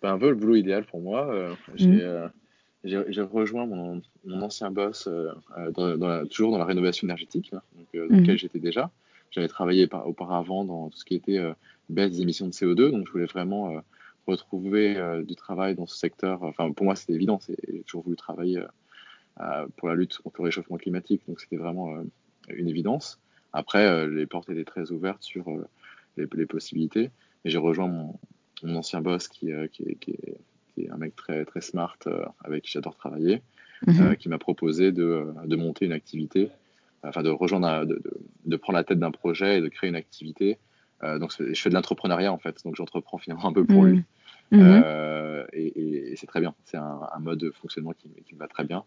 [0.03, 1.27] Un peu le boulot idéal pour moi.
[1.27, 1.99] Euh, mmh.
[2.01, 2.29] euh,
[2.85, 5.33] j'ai rejoint mon, mon, ancien boss euh,
[5.73, 8.21] dans, toujours dans la rénovation énergétique, hein, donc, dans mmh.
[8.21, 8.90] lequel j'étais déjà.
[9.31, 11.38] J'avais travaillé par, auparavant dans tout ce qui était
[11.88, 13.81] baisse des émissions de CO2, donc je voulais vraiment
[14.27, 16.43] retrouver du travail dans ce secteur.
[16.43, 17.38] Enfin, pour moi, c'était évident.
[17.47, 18.61] J'ai toujours voulu travailler
[19.77, 21.95] pour la lutte contre le réchauffement climatique, donc c'était vraiment
[22.49, 23.21] une évidence.
[23.53, 25.49] Après, les portes étaient très ouvertes sur
[26.16, 27.11] les, les, possibilités.
[27.45, 28.19] Et j'ai rejoint mon,
[28.62, 30.16] mon ancien boss qui, euh, qui,
[30.74, 33.42] qui, est, un mec très, très smart euh, avec qui j'adore travailler,
[33.87, 34.00] mhm.
[34.00, 36.50] euh, qui m'a proposé de, de, monter une activité,
[37.02, 38.02] enfin de rejoindre, de,
[38.44, 40.59] de, prendre la tête d'un projet et de créer une activité
[41.18, 43.90] donc je fais de l'entrepreneuriat en fait, donc j'entreprends finalement un peu pour Mhm.
[43.90, 44.04] lui.
[44.52, 44.61] Mhm.
[44.85, 46.54] Euh, et, et- et c'est très bien.
[46.66, 48.85] C'est un, un mode de fonctionnement qui, me- qui me va très bien,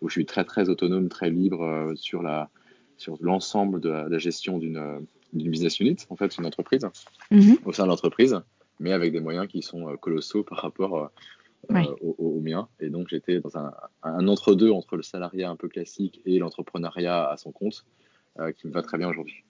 [0.00, 2.50] où je suis très très autonome, très libre euh, sur la
[2.96, 4.98] sur l'ensemble de la, la gestion d'une euh,
[5.32, 6.84] business unit, en fait, une entreprise,
[7.64, 8.40] au sein de l'entreprise,
[8.80, 11.06] mais avec des moyens qui sont euh, colossaux par rapport euh,
[11.70, 11.86] Ouais.
[12.00, 12.66] au, au- au mien.
[12.80, 17.28] Et donc j'étais dans un, un entre-deux entre le salariat un peu classique et l'entrepreneuriat
[17.30, 17.84] à son compte,
[18.40, 19.44] euh, qui me va très bien aujourd'hui.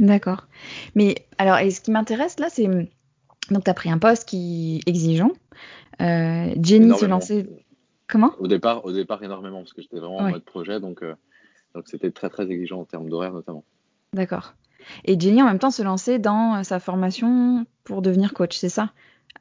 [0.00, 0.48] D'accord.
[0.96, 4.78] Mais alors, et ce qui m'intéresse là, c'est donc tu as pris un poste qui
[4.84, 5.30] est exigeant.
[6.00, 7.46] Euh, Jenny se lançait.
[8.08, 8.32] Comment?
[8.40, 11.14] Au départ, au départ énormément, parce que j'étais vraiment en mode projet, donc euh,
[11.76, 13.64] donc c'était très très exigeant en termes d'horaire notamment.
[14.12, 14.54] D'accord.
[15.04, 18.68] Et Jenny en même temps se lançait dans euh, sa formation pour devenir coach, c'est
[18.68, 18.92] ça?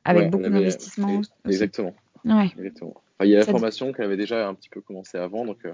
[0.05, 1.21] Avec Ouais, beaucoup d'investissement.
[1.45, 1.93] Exactement.
[2.23, 2.51] Ouais.
[2.57, 2.93] Exactement.
[3.17, 5.45] Enfin, il y a la Ça- formation qu'elle avait déjà un petit peu commencé avant,
[5.45, 5.73] donc euh,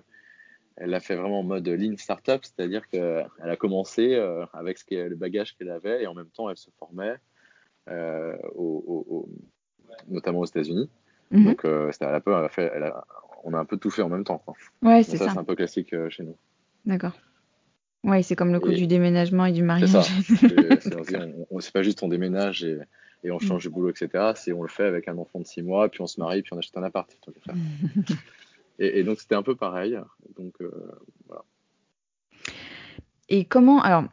[0.77, 4.85] elle l'a fait vraiment en mode lean startup, c'est-à-dire qu'elle a commencé euh, avec ce
[5.09, 7.15] le bagage qu'elle avait et en même temps elle se formait,
[7.89, 9.29] euh, au- au- au-
[10.07, 10.89] notamment aux États-Unis.
[11.31, 11.45] Mhm.
[11.45, 13.03] Donc euh, elle a peu- elle a fait, elle a-
[13.43, 14.37] on a un peu tout fait en même temps.
[14.39, 14.53] quoi.
[14.81, 15.31] Ouais, c'est ça, ça.
[15.33, 16.37] c'est un peu classique chez nous.
[16.85, 17.13] D'accord.
[18.03, 19.89] Ouais, c'est comme le coup Et- du déménagement et du mariage.
[19.89, 20.01] ça.
[20.35, 21.17] C'est
[21.51, 22.77] on- c'est pas juste on déménage et,
[23.23, 23.41] et on Mm.
[23.41, 24.31] change de boulot, etc.
[24.35, 26.53] C'est on le fait avec un enfant de 6 mois, puis on se marie, puis
[26.53, 27.09] on achète un appart.
[28.79, 29.99] Et, et donc c'était un peu pareil.
[30.39, 30.71] Donc euh,
[33.29, 34.05] Et comment, alors,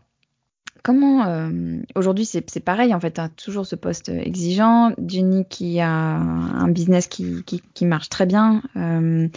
[0.85, 5.89] comment, euh, aujourd'hui c'est pareil en fait, as toujours ce poste exigeant, Jenny qui a
[5.89, 8.63] un business qui, qui, qui marche très bien.
[8.77, 9.29] euh,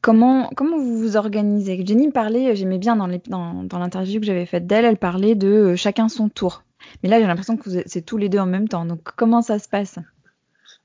[0.00, 1.84] comment, comment vous vous organisez?
[1.86, 5.34] Jenny parlait, j'aimais bien dans les- dans, dans l'interview que j'avais faite d'elle, elle parlait
[5.34, 6.64] de euh, chacun son tour.
[7.02, 9.58] Mais là j'ai l'impression que c'est tous les deux en même temps, donc comment ça
[9.58, 9.98] se passe?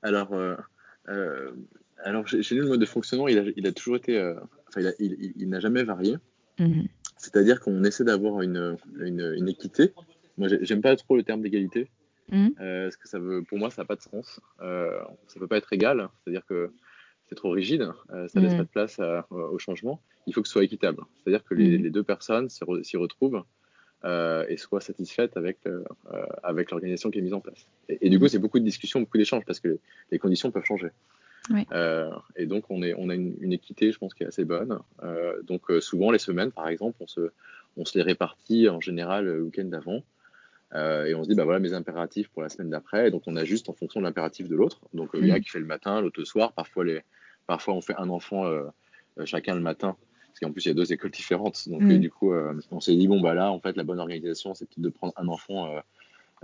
[0.02, 0.56] Alors, euh,
[1.08, 1.52] euh,
[2.04, 4.18] alors chez nous, le mode de fonctionnement, il a, il a toujours été.
[4.18, 4.34] euh,
[4.68, 6.16] enfin, il, n'a jamais varié.
[6.58, 6.86] Mhm.
[7.16, 9.94] C'est-à-dire qu'on essaie d'avoir une, une, une équité.
[10.36, 11.88] Moi, j'ai- j'aime pas trop le terme d'égalité.
[12.32, 12.52] Mhm.
[12.60, 14.40] euh, parce que ça veut, pour moi, ça n'a pas de sens.
[14.60, 14.90] Euh,
[15.28, 16.08] ça peut pas être égal.
[16.24, 16.72] C'est-à-dire que
[17.28, 17.90] c'est trop rigide.
[18.12, 18.58] euh, ça laisse Mhm.
[18.58, 20.00] pas de place à- au changement.
[20.26, 21.02] Il faut que ce soit équitable.
[21.16, 23.42] C'est-à-dire que les, les deux personnes s'y re- s'y retrouvent
[24.04, 25.82] euh, et soient satisfaites avec, euh,
[26.12, 27.66] euh, avec l'organisation qui est mise en place.
[27.88, 29.78] Et, et du coup, c'est beaucoup de discussions, beaucoup d'échanges parce que les,
[30.12, 30.88] les conditions peuvent changer.
[31.72, 34.44] Euh, et donc, on, est, on a une, une équité, je pense, qui est assez
[34.44, 34.78] bonne.
[35.02, 37.30] Euh, donc, euh, souvent, les semaines, par exemple, on se,
[37.76, 40.02] on se les répartit en général le week-end d'avant.
[40.74, 43.10] Euh, et on se dit, bah voilà mes impératifs pour la semaine d'après.
[43.10, 44.80] Donc, on ajuste en fonction de l'impératif de l'autre.
[44.92, 45.40] Donc, il y a Mhm.
[45.42, 46.52] qui fait le matin, l'autre le soir.
[46.52, 47.02] Parfois, les,
[47.46, 48.64] parfois, on fait un enfant euh,
[49.18, 49.96] euh, chacun le matin.
[50.28, 51.68] Parce qu'en plus, il y a deux écoles différentes.
[51.68, 54.00] Donc, euh, du coup, euh, on s'est dit, bon, bah là, en fait, la bonne
[54.00, 55.80] organisation, c'est peut-être de prendre un enfant euh,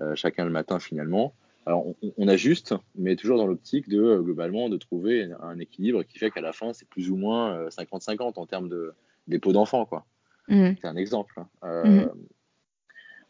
[0.00, 1.34] euh, chacun le matin, finalement.
[1.66, 6.04] Alors, on, on ajuste, mais toujours dans l'optique de, euh, globalement, de trouver un équilibre
[6.04, 8.92] qui fait qu'à la fin, c'est plus ou moins euh, 50-50 en termes de
[9.26, 10.06] dépôt d'enfants, quoi.
[10.48, 10.76] Mhm.
[10.80, 11.34] C'est un exemple.
[11.38, 11.48] hein.
[11.64, 12.06] Euh.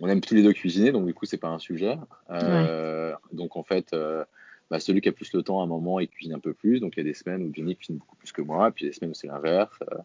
[0.00, 1.96] On aime tous les deux cuisiner, donc du coup, c'est pas un sujet.
[2.30, 4.24] Euh, Donc en fait, euh,
[4.70, 6.80] bah, celui qui a plus le temps à un moment, il cuisine un peu plus.
[6.80, 8.86] Donc il y a des semaines où Jenny cuisine beaucoup plus que moi, puis il
[8.86, 9.78] y a des semaines où c'est l'inverse.
[9.92, 9.96] Euh,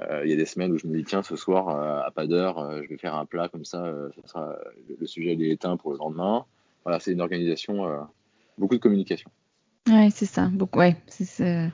[0.00, 1.68] euh, Il y a des semaines où je me dis, tiens, ce soir,
[2.06, 4.56] à pas d'heure, je vais faire un plat comme ça, ça sera,
[5.00, 6.44] le, sujet il est éteint pour le lendemain.
[6.84, 7.84] Voilà, c'est une organisation,
[8.56, 9.30] beaucoup de communication.
[9.88, 10.48] Ouais, c'est ça.
[10.52, 11.70] Beaucoup, ouais, c'est-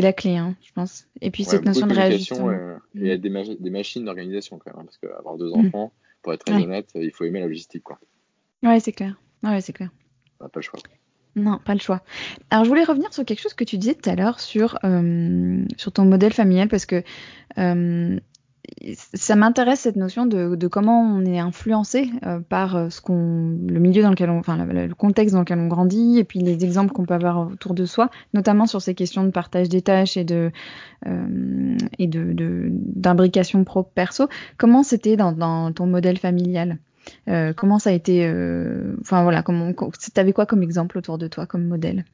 [0.00, 1.06] la clé, hein, je pense.
[1.20, 2.78] Et puis Ouais, cette notion de communication réajustement.
[2.96, 5.66] euh, et des, mach- des machines d'organisation quand même, hein, parce qu'avoir deux Mhm.
[5.66, 5.92] enfants,
[6.22, 6.64] pour être très Ouais.
[6.64, 7.98] honnête, il faut aimer la logistique, quoi.
[8.62, 9.20] Ouais, c'est clair.
[9.42, 9.90] Ouais, c'est clair.
[10.40, 10.80] On n'a pas le choix.
[11.36, 12.02] Non, pas le choix.
[12.50, 15.64] Alors, je voulais revenir sur quelque chose que tu disais tout à l'heure sur, euh,
[15.76, 17.02] sur ton modèle familial parce que
[17.58, 18.18] euh,
[19.14, 23.58] ça m'intéresse cette notion de, de comment on est influencé euh, par euh, ce qu'on,
[23.66, 26.64] le milieu dans lequel on, enfin, le contexte dans lequel on grandit et puis les
[26.64, 30.16] exemples qu'on peut avoir autour de soi, notamment sur ces questions de partage des tâches
[30.16, 30.50] et de
[31.06, 34.28] euh, et de de- d'imbrication pro perso.
[34.56, 36.78] Comment c'était dans, dans ton modèle familial?
[37.28, 38.24] Euh, Comment ça a été,
[39.00, 39.72] enfin voilà, comment,
[40.12, 42.04] t'avais quoi comme exemple autour de toi comme modèle?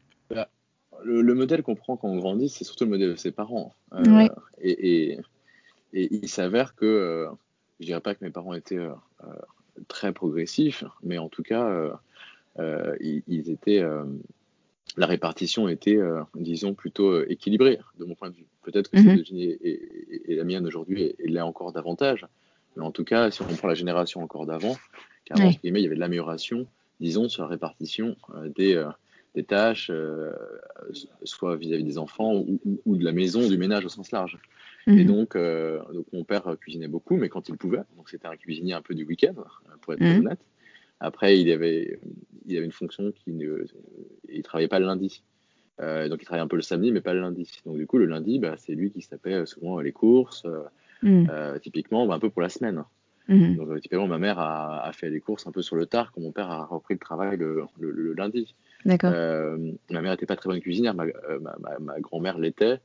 [1.07, 3.75] Le, le modèle qu'on prend quand on grandit, c'est surtout le modèle de ses parents.
[3.93, 4.31] Ouais.
[4.63, 5.19] et, et,
[5.95, 7.29] et il s'avère que, euh,
[7.81, 8.91] je dirais pas que mes parents étaient euh,
[9.25, 9.33] euh,
[9.89, 11.67] très progressifs, mais en tout cas,
[12.59, 13.83] euh, ils, ils étaient,
[14.97, 15.99] la répartition était,
[16.37, 18.47] disons, plutôt équilibrée de mon point de vue.
[18.63, 22.27] Peut-être que celle de Ginny et, et- et la mienne aujourd'hui est, là encore davantage,
[22.77, 24.77] mais en tout cas, si on prend la génération encore d'avant,
[25.25, 26.67] car guillemets, il y avait de l'amélioration,
[27.01, 28.17] disons, sur la répartition
[28.57, 28.85] des,
[29.35, 30.33] des tâches, euh,
[31.25, 34.39] soit vis-à-vis des enfants ou, ou- ou de la maison, du ménage au sens large.
[34.87, 35.07] Et Mhm.
[35.07, 38.75] donc, euh, donc, mon père cuisinait beaucoup, mais quand il pouvait, donc c'était un cuisinier
[38.75, 39.35] un peu du week-end,
[39.81, 40.19] pour être Mhm.
[40.19, 40.41] honnête.
[41.01, 41.99] Après, il avait,
[42.47, 43.65] il avait une fonction qui ne,
[44.29, 45.23] il travaillait pas le lundi.
[45.81, 47.51] Euh, donc il travaillait un peu le samedi, mais pas le lundi.
[47.67, 50.63] Donc du coup, le lundi, bah, c'est lui qui se tapait souvent les courses, euh,
[51.03, 51.27] Mhm.
[51.31, 52.85] euh, typiquement, bah, un peu pour la semaine.
[53.27, 56.31] Donc, typiquement, ma mère a, fait les courses un peu sur le tard quand mon
[56.31, 58.55] père a repris le travail le, lundi.
[58.85, 59.13] D'accord.
[59.13, 61.07] ma mère n'était pas très bonne cuisinière, ma,
[61.81, 62.81] ma grand-mère l'était.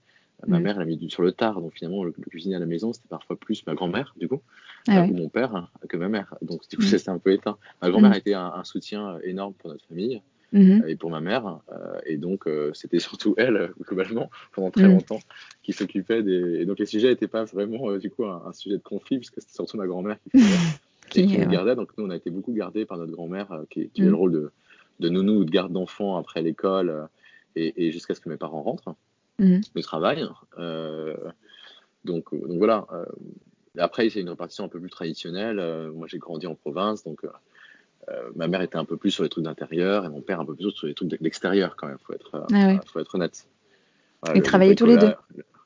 [0.47, 0.63] Ma mhm.
[0.63, 3.35] mère l'a mis sur le tard, donc finalement, le, cuisinier à la maison, c'était parfois
[3.35, 4.41] plus ma grand-mère, du coup,
[4.87, 6.35] ah ou mon père, hein, que ma mère.
[6.41, 6.99] Donc, du coup, ça mhm.
[6.99, 7.57] c'était un peu éteint.
[7.81, 10.21] Ma grand-mère a été un, soutien énorme pour notre famille.
[10.51, 10.85] Mhm.
[10.87, 11.59] et pour ma mère.
[11.71, 15.19] Euh, et donc, euh, c'était surtout elle, globalement, pendant très longtemps,
[15.61, 16.61] qui s'occupait des.
[16.61, 19.41] Et donc, les sujets n'étaient pas vraiment, euh, du coup, un, sujet de conflit, puisque
[19.41, 20.39] c'était surtout ma grand-mère qui
[21.09, 21.75] qui nous gardait.
[21.75, 24.31] Donc, nous, on a été beaucoup gardés par notre grand-mère, qui, qui avait le rôle
[24.31, 24.51] de,
[25.01, 27.07] de nounou ou de garde d'enfants après l'école
[27.55, 28.95] et, et jusqu'à ce que mes parents rentrent
[29.39, 29.81] le mhm.
[29.81, 30.27] travail.
[30.57, 31.15] Euh,
[32.05, 32.85] donc, donc voilà.
[32.91, 33.05] Euh,
[33.77, 35.59] après, c'est une répartition un peu plus traditionnelle.
[35.59, 37.21] Euh, moi, j'ai grandi en province, donc
[38.35, 40.55] ma mère était un peu plus sur les trucs d'intérieur et mon père un peu
[40.55, 41.99] plus sur les trucs d'extérieur quand même.
[41.99, 43.47] Faut être, ah faut être honnête.
[44.33, 45.13] Ils travaillaient tous les deux.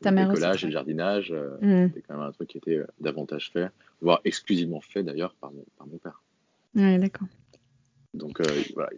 [0.01, 0.43] Ta mère aussi.
[0.43, 1.87] et le jardinage, mhm.
[1.87, 5.63] c'était quand même un truc qui était davantage fait, voire exclusivement fait d'ailleurs par mon,
[5.77, 6.21] par mon père.
[6.75, 7.29] Oui, d'accord.
[8.13, 8.41] Donc
[8.73, 8.89] voilà.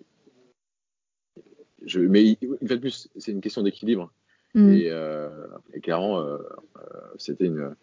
[1.86, 4.12] Je, mais une fois de plus, c'est une question d'équilibre.
[4.56, 4.74] Mm.
[4.86, 5.30] Euh,
[5.74, 6.38] et, clairement, euh,
[6.78, 6.82] euh,
[7.18, 7.76] c'était une,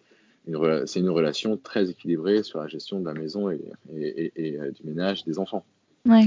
[0.86, 3.60] c'est une relation très équilibrée sur la gestion de la maison et,
[3.94, 5.64] et, du ménage des enfants.
[6.06, 6.24] Ouais.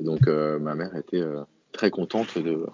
[0.00, 1.24] donc, ma mère était
[1.70, 2.66] très contente de,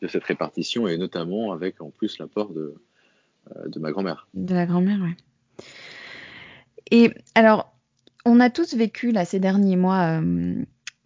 [0.00, 2.74] de, cette répartition et notamment avec en plus l'apport de,
[3.66, 4.26] de ma grand-mère.
[4.34, 5.14] De la grand-mère, oui.
[6.90, 7.76] Et alors,
[8.24, 10.20] on a tous vécu là, ces derniers mois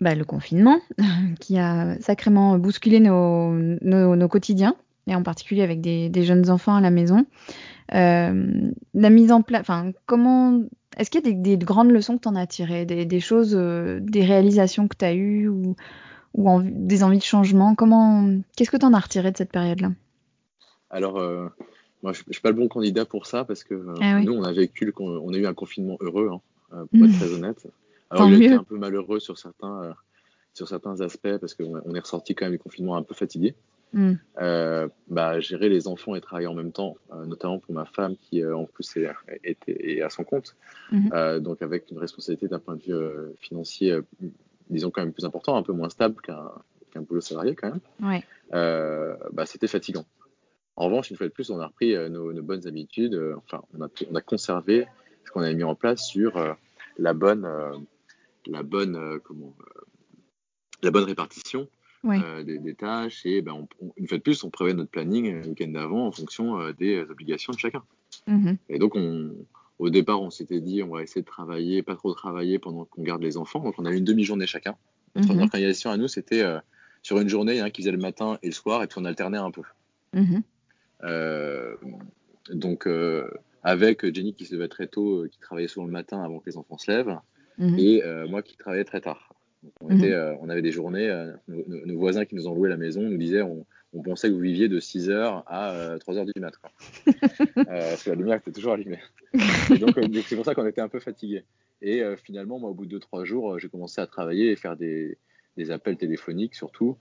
[0.01, 0.79] bah, le confinement
[1.41, 6.75] qui a sacrément bousculé nos, nos, nos quotidiens et en particulier avec des, jeunes enfants
[6.75, 7.27] à la maison.
[7.95, 10.63] Euh, la mise en place, enfin, comment,
[10.97, 14.01] est-ce qu'il y a des, grandes leçons que tu en as tirées, des, choses, euh,
[14.03, 15.77] des réalisations que tu as eues ou,
[16.35, 17.75] ou des envies de changement?
[17.75, 19.93] Comment, qu'est-ce que tu en as retiré de cette période-là?
[20.91, 21.49] Alors, euh,
[22.03, 24.43] moi, je ne suis pas le bon candidat pour ça parce que ah nous, on
[24.43, 26.31] a vécu, on a eu un confinement heureux,
[26.73, 27.67] hein, pour être très honnête.
[28.11, 29.95] Alors, il a été un peu malheureux sur certains,
[30.53, 33.55] sur certains aspects parce qu'on est ressorti quand même du confinement un peu fatigué.
[33.93, 34.15] Mm.
[34.41, 38.17] Euh, bah, gérer les enfants et travailler en même temps, euh, notamment pour ma femme
[38.17, 39.09] qui euh, en plus est,
[39.67, 40.57] est, à son compte,
[40.93, 41.39] mm-hmm.
[41.39, 43.99] donc avec une responsabilité d'un point de vue financier,
[44.69, 48.23] disons quand même plus important, un peu moins stable qu'un boulot salarié quand même,
[49.33, 50.05] bah, c'était fatigant.
[50.79, 53.89] En revanche, une fois de plus, on a repris nos, bonnes habitudes, enfin, on a,
[54.11, 54.87] on a, conservé
[55.25, 56.57] ce qu'on avait mis en place sur
[56.99, 57.49] la bonne,
[58.47, 59.55] la bonne, comment,
[60.83, 61.67] la bonne répartition
[62.11, 63.67] euh, des, tâches et ben,
[63.97, 67.01] une fois de plus, on prévoit notre planning le week-end d'avant en fonction euh, des
[67.01, 67.83] obligations de chacun.
[68.29, 68.57] Mm-hmm.
[68.69, 69.33] Et donc, on,
[69.79, 73.03] au départ, on s'était dit on va essayer de travailler, pas trop travailler pendant qu'on
[73.03, 73.61] garde les enfants.
[73.61, 74.77] Donc, on a une demi-journée chacun.
[75.15, 75.43] Notre mm-hmm.
[75.43, 76.59] organisation à nous, c'était euh,
[77.03, 79.39] sur une journée, a qui faisait le matin et le soir, et puis on alternait
[79.39, 79.63] un peu.
[80.15, 80.43] Mm-hmm.
[82.53, 82.89] donc,
[83.63, 86.57] avec Jenny qui se levait très tôt, qui travaillait souvent le matin avant que les
[86.57, 87.19] enfants se lèvent,
[87.59, 89.36] et moi qui travaillais très tard.
[89.83, 90.05] Mhm.
[90.05, 93.17] Euh, on, avait des journées, euh, nos, voisins qui nous ont loué la maison nous
[93.17, 93.67] disaient on,
[94.05, 96.53] pensait que vous viviez de 6h à 3h euh, du mat.
[97.55, 99.01] parce que la lumière était toujours allumée.
[99.81, 101.45] donc, c'est pour ça qu'on était un peu fatigués.
[101.81, 105.19] Et finalement, moi, au bout de 2-3 jours, j'ai commencé à travailler et faire des,
[105.71, 106.99] appels téléphoniques surtout,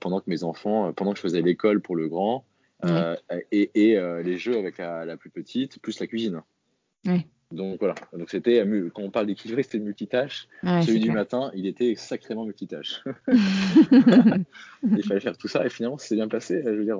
[0.00, 2.44] pendant que mes enfants, pendant que je faisais l'école pour le grand,
[3.50, 6.42] et, les jeux avec la, la, plus petite, plus la cuisine.
[7.54, 10.48] Donc voilà, donc c'était quand on parle d'équilibré, c'était multitâche.
[10.62, 13.02] Celui du matin, il était sacrément multitâche.
[13.28, 16.62] il fallait faire tout ça et finalement, c'est bien passé.
[16.64, 16.98] Je veux dire,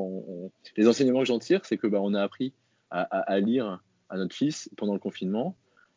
[0.76, 2.52] les enseignements que j'en tire, c'est que bah, on a appris
[2.90, 5.56] à, lire à notre fils pendant le confinement.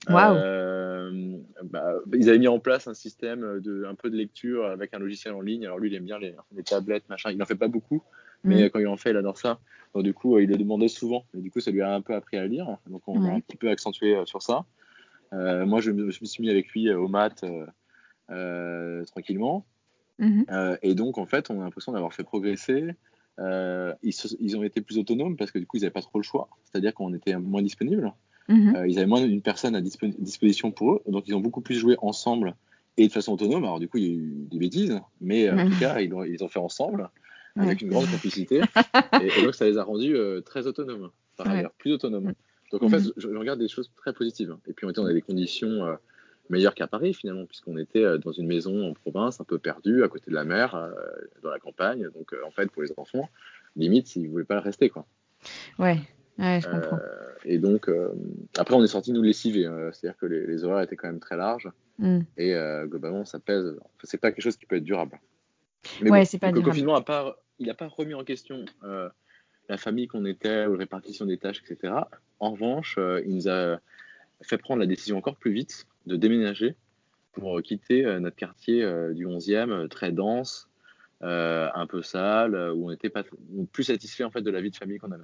[0.09, 4.93] Euh, bah, ils avaient mis en place un système de un peu de lecture avec
[4.93, 5.65] un logiciel en ligne.
[5.65, 7.31] Alors lui, il aime bien les, les tablettes, machin.
[7.31, 8.03] Il n'en fait pas beaucoup,
[8.43, 8.69] mais mm.
[8.69, 9.59] quand il en fait, il adore ça.
[9.93, 11.25] Donc, du coup, euh, il le demandait souvent.
[11.35, 12.77] Et du coup, ça lui a un peu appris à lire.
[12.87, 14.65] Donc, on a un petit peu accentué euh, sur ça.
[15.33, 17.43] Euh, moi, je me, suis mis avec lui au maths
[18.27, 19.65] tranquillement.
[20.19, 20.79] Mm-hmm.
[20.81, 22.95] et donc, en fait, on a l'impression d'avoir fait progresser.
[23.39, 26.49] ils, ont été plus autonomes parce que du coup, ils n'avaient pas trop le choix.
[26.63, 28.13] C'est-à-dire qu'on était moins disponible.
[28.49, 28.89] Mm-hmm.
[28.89, 31.01] ils avaient moins d'une personne à disposition pour eux.
[31.07, 32.55] Donc, ils ont beaucoup plus joué ensemble
[32.97, 33.63] et de façon autonome.
[33.63, 36.23] Alors, du coup, il y a eu des bêtises, mais en tout cas, ils ont,
[36.23, 37.09] ils ont fait ensemble
[37.59, 38.61] avec une grande complicité.
[39.21, 42.33] et, donc, ça les a rendus euh, très autonomes, par ailleurs, plus autonomes.
[42.71, 43.13] Donc, en fait, mhm.
[43.17, 44.55] je, regarde des choses très positives.
[44.67, 45.95] Et puis, on était dans des conditions euh,
[46.49, 50.03] meilleures qu'à Paris, finalement, puisqu'on était euh, dans une maison en province, un peu perdue,
[50.03, 50.89] à côté de la mer,
[51.43, 52.09] dans la campagne.
[52.13, 53.29] Donc, en fait, pour les enfants,
[53.75, 55.05] limite, ils ne voulaient pas rester, quoi.
[55.79, 55.97] Ouais.
[56.39, 56.99] Ouais, je comprends.
[57.45, 57.89] et donc,
[58.57, 59.67] après, on est sorti nous lessiver.
[59.91, 61.71] C'est-à-dire que les, horaires étaient quand même très larges.
[61.97, 62.19] Mm.
[62.37, 63.75] Et globalement, ça pèse.
[63.79, 65.19] Enfin, c'est pas quelque chose qui peut être durable.
[66.01, 69.09] Mais ouais, c'est pas Le confinement, à part il n'a pas remis en question euh,
[69.69, 71.93] la famille qu'on était, ou la répartition des tâches, etc.
[72.39, 73.79] En revanche, euh, il nous a
[74.41, 76.75] fait prendre la décision encore plus vite de déménager
[77.33, 78.81] pour quitter notre quartier
[79.13, 80.69] du 11e, très dense,
[81.21, 83.23] un peu sale, où on était pas
[83.71, 85.23] plus satisfait en fait de la vie de famille qu'on avait.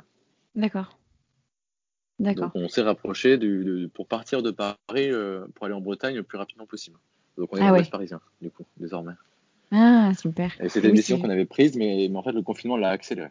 [2.20, 2.52] D'accord.
[2.54, 5.10] Donc on s'est rapproché du, pour partir de Paris
[5.56, 6.98] pour aller en Bretagne le plus rapidement possible.
[7.38, 9.14] Donc on est ah, parisien du coup désormais.
[10.04, 10.52] Ah super.
[10.60, 13.30] Et c'était une décision qu'on avait prise, mais, mais en fait le confinement l'a accéléré.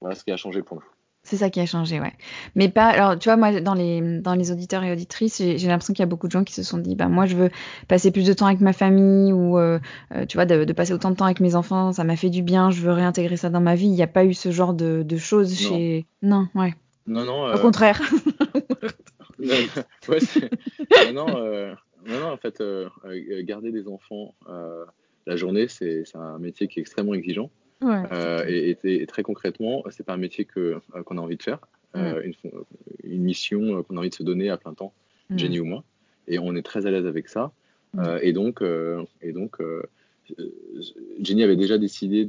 [0.00, 0.84] Voilà ce qui a changé pour nous.
[1.22, 2.14] C'est ça qui a changé, ouais.
[2.54, 2.86] Mais pas.
[2.86, 6.04] Alors, tu vois, moi, dans les, dans les auditeurs et auditrices, j'ai l'impression qu'il y
[6.04, 7.50] a beaucoup de gens qui se sont dit, bah, moi, je veux
[7.88, 9.78] passer plus de temps avec ma famille ou, euh,
[10.14, 12.42] euh, tu vois, de, passer autant de temps avec mes enfants, ça m'a fait du
[12.42, 13.86] bien, je veux réintégrer ça dans ma vie.
[13.86, 16.06] Il n'y a pas eu ce genre de, de choses chez.
[16.22, 16.74] Non, ouais.
[17.06, 17.42] Non, non.
[17.42, 18.00] Au euh, contraire.
[19.38, 19.46] non,
[20.08, 20.18] ouais,
[21.12, 21.26] non,
[22.06, 22.62] non, en fait,
[23.42, 24.34] garder des enfants
[25.30, 27.50] la journée, c'est un métier qui est extrêmement exigeant.
[27.82, 30.60] Euh, et, très concrètement, c'est pas un métier que
[30.94, 31.60] euh, qu'on a envie de faire,
[31.96, 32.20] euh,
[33.04, 34.92] une, mission qu'on a envie de se donner à plein temps.
[35.34, 35.84] Jenny ou moi,
[36.26, 37.52] et on est très à l'aise avec ça.
[38.20, 38.62] Et donc,
[39.22, 39.58] et donc
[41.20, 42.24] Jenny avait déjà décidé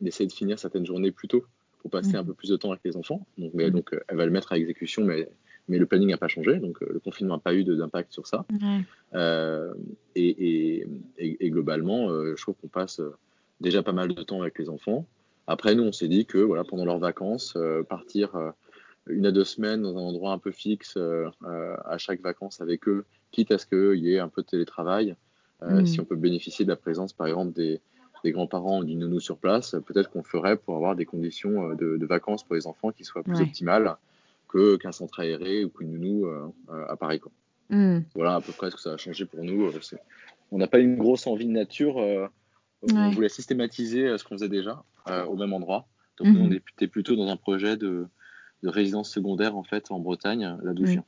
[0.00, 1.44] d'essayer de, finir certaines journées plus tôt
[1.80, 3.26] pour passer un peu plus de temps avec les enfants.
[3.36, 5.28] Donc, mais, donc elle va le mettre à exécution, mais,
[5.68, 8.46] mais le planning n'a pas changé, donc le confinement n'a pas eu d'impact sur ça.
[10.14, 10.86] Et,
[11.18, 13.00] et, globalement, je trouve qu'on passe
[13.60, 15.06] déjà pas mal de temps avec les enfants.
[15.46, 18.50] Après, nous, on s'est dit que voilà, pendant leurs vacances, euh, partir euh,
[19.06, 21.30] une à deux semaines dans un endroit un peu fixe euh,
[21.86, 25.16] à chaque vacances avec eux, quitte à ce qu'il y ait un peu de télétravail,
[25.62, 25.86] mm.
[25.86, 27.80] si on peut bénéficier de la présence, par exemple, des,
[28.26, 32.44] grands-parents ou d'une nounou sur place, peut-être qu'on ferait pour avoir des conditions de, vacances
[32.44, 33.96] pour les enfants qui soient plus optimales
[34.48, 36.26] que qu'un centre aéré ou qu'une nounou
[36.68, 37.20] à Paris.
[37.20, 37.32] Quoi.
[37.70, 38.00] Mm.
[38.14, 39.70] Voilà à peu près ce que ça a changé pour nous.
[40.50, 42.30] On n'a pas une grosse envie de nature
[42.82, 45.86] on voulait systématiser euh, ce qu'on faisait déjà euh, au même endroit.
[46.18, 46.60] Donc, nous, on mhm.
[46.74, 48.08] était plutôt dans un projet de,
[48.64, 51.04] résidence secondaire, en fait, en Bretagne, là d'où je viens.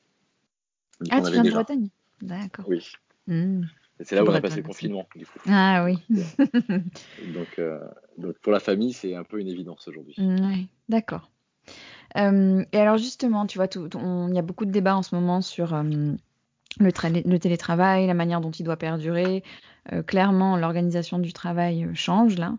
[1.10, 1.88] ah, tu viens de Bretagne?
[2.22, 2.64] D'accord.
[2.68, 2.84] Oui.
[3.26, 3.62] Hmm.
[4.02, 5.38] C'est là où on a passé le confinement, du coup.
[5.46, 5.98] Ah oui.
[6.08, 7.80] donc, euh,
[8.18, 10.14] donc, pour la famille, c'est un peu une évidence aujourd'hui.
[10.18, 11.30] Oui, d'accord.
[12.16, 15.74] Et alors justement, tu vois, il y a beaucoup de débats en ce moment sur
[16.80, 19.42] le, télétravail, la manière dont il doit perdurer.
[19.92, 22.54] Euh, clairement, l'organisation du travail euh, change là.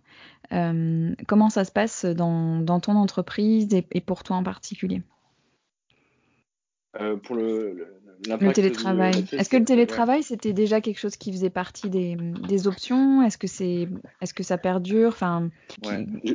[0.52, 5.02] Euh, comment ça se passe dans, ton entreprise et, pour toi en particulier?
[7.24, 7.88] Pour le,
[8.54, 9.26] télétravail.
[9.32, 13.24] Est-ce que le télétravail, c'était déjà quelque chose qui faisait partie des, options?
[13.24, 13.88] Est-ce que, c'est,
[14.22, 15.10] est-ce que ça perdure?
[15.10, 15.50] Enfin,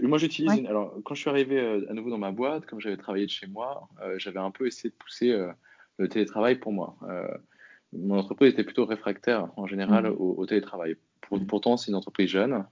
[0.03, 0.64] Moi, j'utilise.
[0.66, 3.47] Alors, quand je suis arrivé à nouveau dans ma boîte, comme j'avais travaillé de chez
[3.47, 5.37] moi, j'avais un peu essayé de pousser
[5.99, 6.97] le télétravail pour moi
[7.92, 10.16] mon entreprise était plutôt réfractaire en général mhm.
[10.19, 10.97] au, télétravail.
[11.31, 11.47] Mhm.
[11.47, 12.64] pourtant, c'est une entreprise jeune, mhm.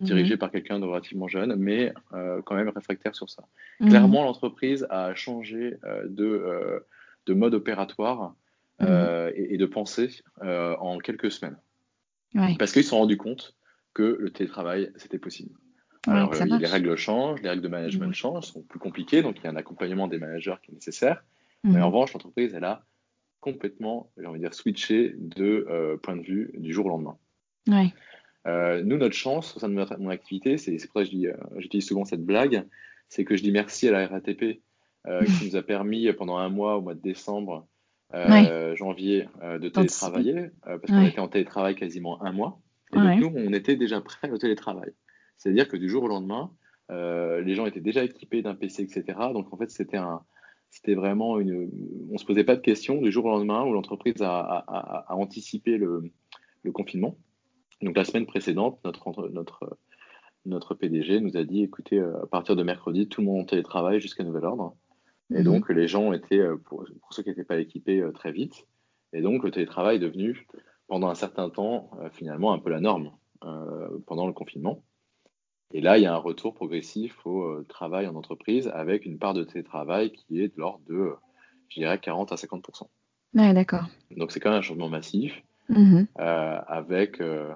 [0.00, 3.44] dirigée par quelqu'un de relativement jeune, mais euh, quand même réfractaire sur ça.
[3.80, 6.80] Clairement, l'entreprise a changé euh, de, euh,
[7.26, 8.34] de, mode opératoire
[8.80, 11.58] et, de pensée en quelques semaines.
[12.58, 13.54] Parce qu'ils se sont rendus compte
[13.94, 15.54] que le télétravail, c'était possible.
[16.06, 19.46] Alors, les règles changent, les règles de management changent, sont plus compliquées, donc il y
[19.46, 21.22] a un accompagnement des managers qui est nécessaire.
[21.64, 22.84] Mais en revanche, l'entreprise, elle a
[23.40, 27.18] complètement, j'ai envie de dire, switché de euh, point de vue du jour au lendemain.
[28.46, 31.86] Euh, nous, notre chance au sein de mon activité, c'est pour ça que euh, j'utilise
[31.86, 32.64] souvent cette blague,
[33.08, 34.60] c'est que je dis merci à la RATP
[35.04, 37.66] qui nous a permis pendant un mois, au mois de décembre,
[38.12, 42.60] janvier, de télétravailler, parce qu'on était en télétravail quasiment un mois.
[42.92, 44.92] Et donc, nous, on était déjà prêts au télétravail.
[45.36, 46.52] C'est-à-dire que du jour au lendemain,
[46.90, 49.04] les gens étaient déjà équipés d'un PC, etc.
[49.32, 50.22] Donc, en fait, c'était un,
[50.72, 51.70] c'était vraiment une.
[52.10, 56.10] On se posait pas de questions du jour au lendemain où l'entreprise a, anticipé le,
[56.72, 57.18] confinement.
[57.82, 59.76] Donc la semaine précédente, notre, notre,
[60.46, 63.44] notre PDG nous a dit écoutez, euh, à partir de mercredi, tout le monde en
[63.44, 64.74] télétravail jusqu'à nouvel ordre.
[65.30, 65.44] Et mhm.
[65.44, 68.66] donc les gens étaient, euh, pour, pour ceux qui n'étaient pas équipés, euh, très vite.
[69.12, 70.46] Et donc le télétravail est devenu,
[70.88, 73.12] pendant un certain temps, finalement un peu la norme
[74.06, 74.82] pendant le confinement.
[75.72, 79.18] Et là, il y a un retour progressif au euh, travail en entreprise avec une
[79.18, 81.12] part de télétravail qui est de l'ordre de,
[81.68, 82.88] je dirais, 40 à 50%
[83.34, 83.86] Ouais, d'accord.
[84.16, 87.50] Donc c'est quand même un changement massif euh, avec, euh,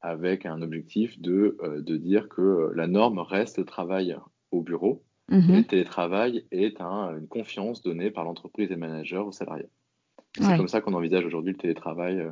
[0.00, 4.16] avec un objectif de, de dire que la norme reste le travail
[4.50, 9.32] au bureau et le télétravail est une confiance donnée par l'entreprise et le manager aux
[9.32, 9.68] salariés.
[10.38, 12.26] C'est comme ça qu'on envisage aujourd'hui le télétravail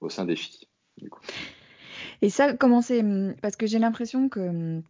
[0.00, 0.68] au sein des filles.
[0.96, 1.20] Du coup.
[2.22, 4.82] Et ça, comment c'est hum, Parce que j'ai l'impression que hum,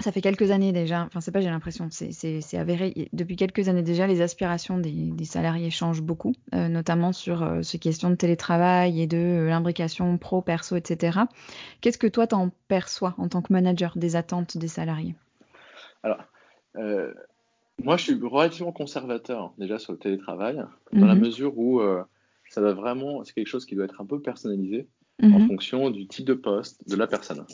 [0.00, 3.82] ça fait quelques années déjà, enfin c'est pas j'ai l'impression, c'est avéré, depuis quelques années
[3.82, 9.00] déjà, les aspirations des, salariés changent beaucoup, euh, notamment sur euh, ces questions de télétravail
[9.00, 11.20] et de euh, l'imbrication pro, perso, etc.
[11.80, 15.14] Qu'est-ce que toi t'en perçois en tant que manager des attentes des salariés?
[16.02, 16.18] Alors,
[17.82, 20.62] moi je suis relativement conservateur déjà sur le télétravail,
[20.92, 21.22] dans la mhm.
[21.22, 21.80] mesure où
[22.48, 24.88] ça va vraiment, c'est quelque chose qui doit être un peu personnalisé
[25.22, 25.48] en mhm.
[25.48, 27.44] fonction du type de poste de la personne.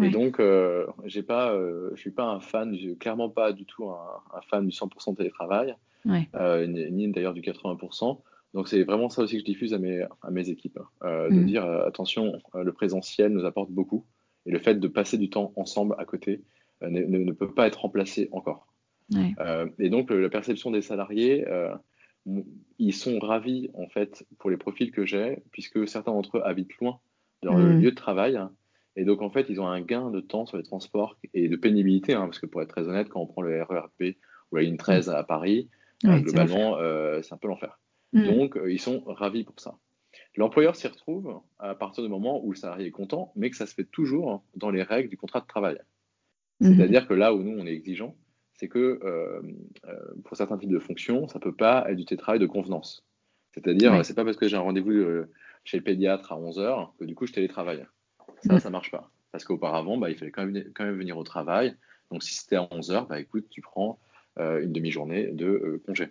[0.00, 3.88] Et donc, euh, j'ai pas, euh, je suis pas un fan, clairement pas du tout
[3.88, 5.74] un, fan du 100% télétravail,
[6.08, 8.20] euh, ni, d'ailleurs du 80%.
[8.54, 11.28] Donc, c'est vraiment ça aussi que je diffuse à mes, à mes équipes, hein.
[11.28, 11.46] de mhm.
[11.46, 14.04] dire attention, le présentiel nous apporte beaucoup,
[14.46, 16.40] et le fait de passer du temps ensemble à côté
[16.82, 18.66] ne, ne, peut pas être remplacé encore.
[19.78, 21.44] et donc, la perception des salariés,
[22.78, 26.76] ils sont ravis en fait pour les profils que j'ai, puisque certains d'entre eux habitent
[26.80, 27.00] loin
[27.42, 27.80] de leur mhm.
[27.80, 28.38] lieu de travail.
[28.96, 31.56] Et donc, en fait, ils ont un gain de temps sur les transports et de
[31.56, 34.16] pénibilité, hein, parce que pour être très honnête, quand on prend le RERP
[34.50, 35.68] ou la ligne 13 à Paris,
[36.04, 37.78] euh, globalement, euh, c'est un peu l'enfer.
[38.12, 38.24] Mm.
[38.24, 39.78] Donc, euh, ils sont ravis pour ça.
[40.36, 43.66] L'employeur s'y retrouve à partir du moment où le salarié est content, mais que ça
[43.66, 45.78] se fait toujours dans les règles du contrat de travail.
[46.60, 46.76] Mm-hmm.
[46.76, 48.16] C'est-à-dire que là où nous, on est exigeant,
[48.54, 49.00] c'est que
[50.24, 53.06] pour certains types de fonctions, ça ne peut pas être du télétravail de convenance.
[53.54, 54.92] C'est-à-dire, ce c'est pas parce que j'ai un rendez-vous
[55.64, 57.86] chez le pédiatre à 11h que du coup, je télétravaille.
[58.42, 58.60] Ça, mm.
[58.60, 59.10] ça marche pas.
[59.32, 61.74] Parce qu'auparavant, bah, il fallait quand même, quand même, venir au travail.
[62.10, 63.98] Donc, si c'était à 11 heures, bah, écoute, tu prends
[64.38, 66.08] euh, une demi-journée de euh, congé.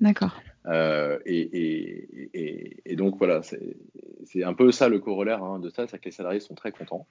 [0.00, 0.40] D'accord.
[0.66, 5.86] Euh, et, et, et, donc, voilà, c'est un peu ça le corollaire hein, de ça,
[5.86, 7.06] c'est que les salariés sont très contents.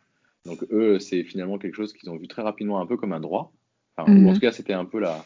[0.46, 3.20] Donc, eux, c'est finalement quelque chose qu'ils ont vu très rapidement un peu comme un
[3.20, 3.54] droit.
[3.96, 4.34] Enfin, en mm.
[4.34, 5.26] tout cas, c'était un peu la,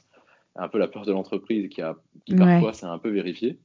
[0.55, 1.95] un peu la peur de l'entreprise qui, a,
[2.26, 3.59] qui parfois s'est un peu vérifiée.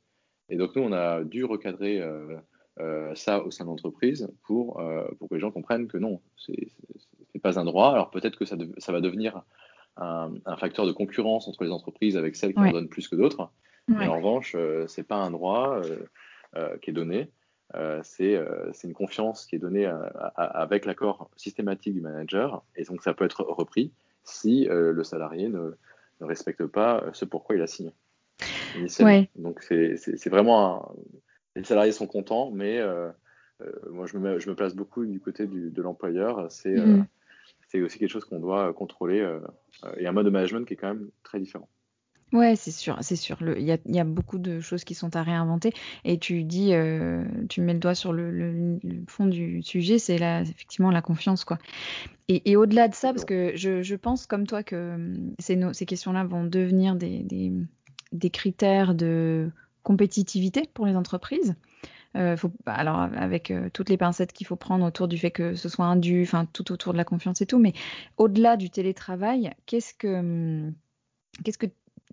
[0.49, 2.01] Et donc, nous, on a dû recadrer
[2.81, 6.23] euh, ça au sein de l'entreprise pour, euh, pour que les gens comprennent que non,
[6.37, 7.93] ce n'est pas un droit.
[7.93, 9.43] Alors peut-être que ça, ça, va devenir
[9.99, 13.51] un, facteur de concurrence entre les entreprises avec celles qui en donnent plus que d'autres.
[13.89, 15.83] Mais en revanche, euh, ce n'est pas un droit
[16.81, 17.31] qui est donné.
[18.03, 18.39] C'est
[18.85, 19.91] une confiance qui est donnée
[20.37, 22.65] avec l'accord systématique du manager.
[22.77, 23.93] Et donc ça peut être repris
[24.25, 25.73] si le salarié ne,
[26.21, 27.93] ne, respecte pas ce pourquoi il a signé.
[29.01, 29.29] Ouais.
[29.37, 30.95] Donc c'est vraiment un,
[31.57, 33.11] les salariés sont contents, mais euh,
[33.61, 36.51] euh, moi, je me, je me, place beaucoup du côté de l'employeur.
[36.51, 37.07] C'est euh, mm.
[37.69, 39.27] c'est aussi quelque chose qu'on doit contrôler
[39.97, 41.69] et un mode de management qui est quand même très différent.
[42.33, 43.37] Ouais, c'est sûr, c'est sûr.
[43.43, 45.75] Il y a, beaucoup de choses qui sont à réinventer.
[46.05, 46.73] Et tu dis,
[47.51, 51.59] tu mets le doigt sur le, fond du sujet, c'est effectivement la confiance, quoi.
[52.29, 56.45] Et, au-delà de ça, parce que je, pense comme toi que hum, ces, questions-là vont
[56.45, 59.51] devenir des, critères de
[59.83, 61.55] compétitivité pour les entreprises.
[62.15, 65.71] Euh, alors avec euh, toutes les pincettes qu'il faut prendre autour du fait que ce
[65.71, 67.73] soit un dû, enfin tout autour de la confiance et tout, mais
[68.19, 70.75] au-delà du télétravail, qu'est-ce que hum,
[71.43, 71.67] qu'est-ce que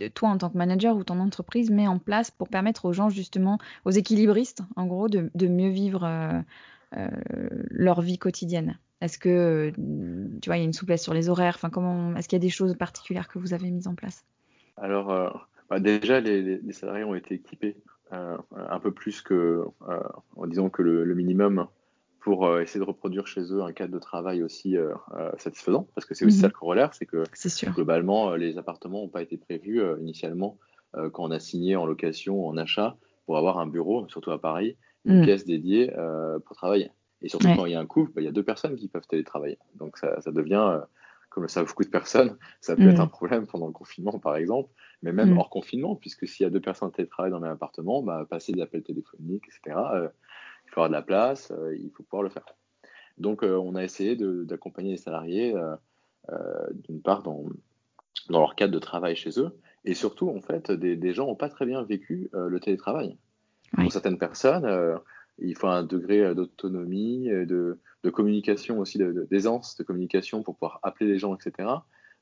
[0.08, 3.10] toi en tant que manager ou ton entreprise met en place pour permettre aux gens
[3.10, 7.10] justement, aux équilibristes en gros, de, mieux vivre euh,
[7.70, 8.78] leur vie quotidienne?
[9.02, 9.72] Est-ce que
[10.42, 11.56] tu vois il y a une souplesse sur les horaires?
[11.56, 14.26] Enfin comment Est-ce qu'il y a des choses particulières que vous avez mises en place?
[14.78, 17.76] Alors bah, déjà, les, salariés ont été équipés
[18.12, 20.00] euh, un peu plus que, euh,
[20.36, 21.68] en disant que le, minimum
[22.22, 24.76] pour euh, essayer de reproduire chez eux un cadre de travail aussi
[25.38, 26.42] satisfaisant, parce que c'est aussi mhm.
[26.42, 27.24] ça le corollaire, c'est que
[27.72, 30.58] globalement, les appartements n'ont pas été prévus initialement
[30.94, 34.76] quand on a signé en location, en achat, pour avoir un bureau, surtout à Paris,
[35.06, 35.48] une pièce mhm.
[35.48, 35.94] dédiée
[36.46, 36.92] pour travailler.
[37.22, 38.88] Et surtout quand il y a un couple, bah, il y a deux personnes qui
[38.88, 39.58] peuvent télétravailler.
[39.76, 40.82] Donc ça, ça devient
[41.30, 43.02] comme ça beaucoup de personnes, ça peut être mm.
[43.02, 44.70] un problème pendant le confinement, par exemple,
[45.02, 48.02] mais même hors confinement, puisque s'il y a deux personnes télétravaillent dans le même appartement,
[48.02, 50.10] bah, passer des appels téléphoniques, etc., euh,
[50.70, 52.46] il faut avoir de la place, euh, il faut pouvoir le faire.
[53.18, 55.54] Donc, euh, on a essayé d'accompagner les salariés,
[56.88, 57.44] d'une part, dans,
[58.30, 61.36] dans, leur cadre de travail chez eux, et surtout, en fait, des, des gens n'ont
[61.36, 63.18] pas très bien vécu le télétravail.
[63.74, 65.00] Pour certaines personnes,
[65.40, 69.00] il faut un degré d'autonomie, de, de communication aussi,
[69.30, 71.68] d'aisance de, communication pour pouvoir appeler les gens, etc.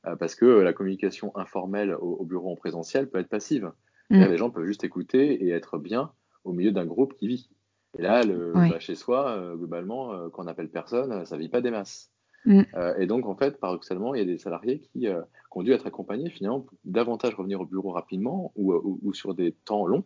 [0.06, 3.72] Euh, parce que la communication informelle au, bureau en présentiel peut être passive.
[4.10, 4.24] Mm.
[4.24, 6.12] les gens peuvent juste écouter et être bien
[6.44, 7.50] au milieu d'un groupe qui vit.
[7.96, 11.48] Et là, le, bah, chez soi, euh, globalement, euh, quand on appelle personne, ça vit
[11.48, 12.10] pas des masses.
[12.44, 12.62] Mm.
[12.98, 15.08] et donc, en fait, paradoxalement, il y a des salariés qui,
[15.50, 18.72] ont dû être accompagnés finalement pour davantage revenir au bureau rapidement ou,
[19.02, 20.04] ou, sur des temps longs.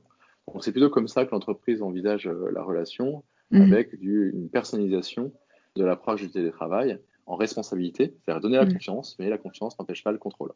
[0.60, 3.60] C'est plutôt comme ça que l'entreprise envisage la relation, mm.
[3.60, 5.32] avec du, une personnalisation
[5.76, 8.72] de l'approche du télétravail en responsabilité, c'est-à-dire donner la mm.
[8.72, 10.52] confiance, mais la confiance n'empêche pas le contrôle.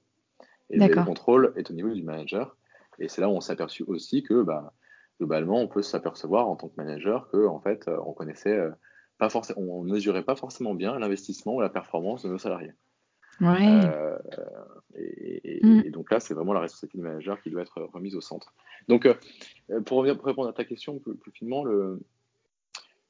[0.70, 2.56] Et le contrôle est au niveau du manager.
[2.98, 4.72] Et c'est là où on s'est aperçu aussi que bah,
[5.18, 8.70] globalement, on peut s'apercevoir en tant que manager que en fait, on connaissait euh,
[9.18, 12.72] pas forcément, on mesurait pas forcément bien l'investissement ou la performance de nos salariés.
[13.42, 14.18] Euh,
[14.94, 15.82] mm.
[15.86, 18.54] et, donc là, c'est vraiment la responsabilité du manager qui doit être remise au centre.
[18.88, 19.14] Donc, euh,
[19.84, 22.00] pour, répondre à ta question plus, plus finement, le,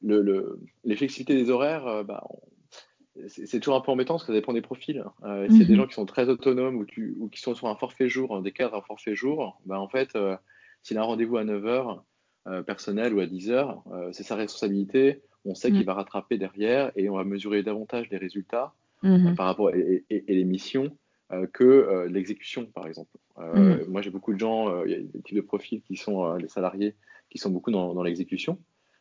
[0.03, 2.25] le, les flexibilités des horaires, euh, bah,
[3.29, 5.03] c'est toujours un peu embêtant parce que ça dépend des profils.
[5.25, 5.81] Euh, S'il y a des mhm.
[5.81, 8.53] gens qui sont très autonomes ou, tu, ou, qui sont sur un forfait jour, des
[8.53, 10.37] cadres à forfait jour, bah, en fait, euh,
[10.87, 12.01] s'il a un rendez-vous à 9h,
[12.65, 13.83] personnel ou à 10 heures,
[14.13, 15.21] c'est sa responsabilité.
[15.45, 15.87] On sait qu'il mm.
[15.87, 18.73] va rattraper derrière et on va mesurer davantage les résultats
[19.03, 19.35] mm-hmm.
[19.35, 20.97] par rapport et, les missions
[21.53, 23.11] que l'exécution, par exemple.
[23.37, 23.89] Mm.
[23.89, 26.47] Moi, j'ai beaucoup de gens, il y a des types de profils qui sont des
[26.47, 26.95] salariés
[27.31, 28.57] qui sont beaucoup dans, l'exécution.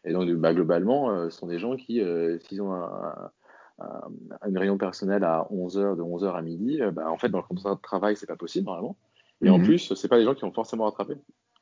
[0.06, 2.02] Et donc, bah, globalement, ce sont des gens qui,
[2.48, 3.32] s'ils ont un,
[4.48, 7.76] une réunion personnelle à 11h, de 11h à midi, bah, en fait, dans le contrat
[7.76, 8.98] de travail, c'est pas possible, normalement.
[9.44, 9.66] Et en mhm.
[9.66, 11.16] plus, c'est pas des gens qui vont forcément rattraper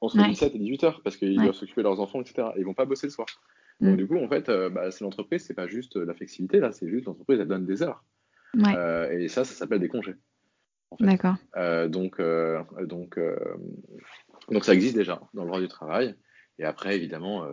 [0.04, 2.50] entre 17 et 18 heures parce qu'ils doivent s'occuper de leurs enfants, etc.
[2.56, 3.28] Et ils vont pas bosser le soir.
[3.80, 3.98] Donc, mhm.
[3.98, 6.90] du coup, en fait, euh, bah, c'est l'entreprise, c'est pas juste la flexibilité, là, c'est
[6.90, 8.04] juste l'entreprise, elle donne des heures.
[8.56, 10.16] Euh, et ça, ça s'appelle des congés.
[11.00, 11.36] D'accord.
[11.56, 12.22] Euh, donc,
[12.84, 13.20] donc,
[14.52, 16.16] donc, ça existe déjà dans le droit du travail.
[16.60, 17.48] Et après, évidemment,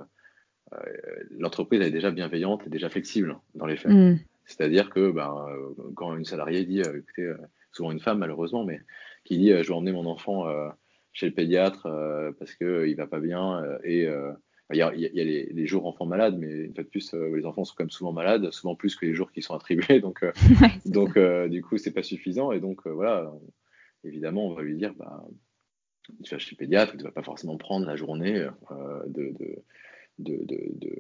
[1.39, 3.93] l'entreprise est déjà bienveillante et déjà flexible dans les faits.
[3.93, 4.19] Mhm.
[4.45, 5.47] C'est-à-dire que ben,
[5.95, 7.33] quand une salariée dit, écoutez,
[7.73, 8.81] souvent une femme malheureusement, mais
[9.25, 10.45] qui dit je vais emmener mon enfant
[11.13, 11.89] chez le pédiatre
[12.39, 14.07] parce qu'il va pas bien et
[14.73, 17.45] il y a, y a les, jours enfants malades, mais une fois de plus, les
[17.45, 20.01] enfants sont quand même souvent malades, souvent plus que les jours qui sont attribués.
[20.01, 20.25] Donc,
[20.87, 22.53] donc du coup, c'est pas suffisant.
[22.53, 23.33] Et donc, voilà,
[24.05, 25.25] évidemment, on va lui dire, bah,
[26.23, 28.47] tu vas chez le pédiatre, tu ne vas pas forcément prendre la journée
[29.09, 29.65] de, de,
[30.21, 30.97] de,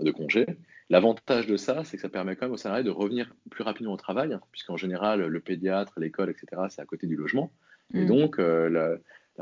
[0.00, 0.46] de, congé.
[0.90, 3.92] L'avantage de ça, c'est que ça permet quand même aux salariés de revenir plus rapidement
[3.92, 7.52] au travail, hein, puisqu'en général, le pédiatre, l'école, etc., c'est à côté du logement.
[7.94, 8.06] Et mm.
[8.06, 8.96] donc, euh, la,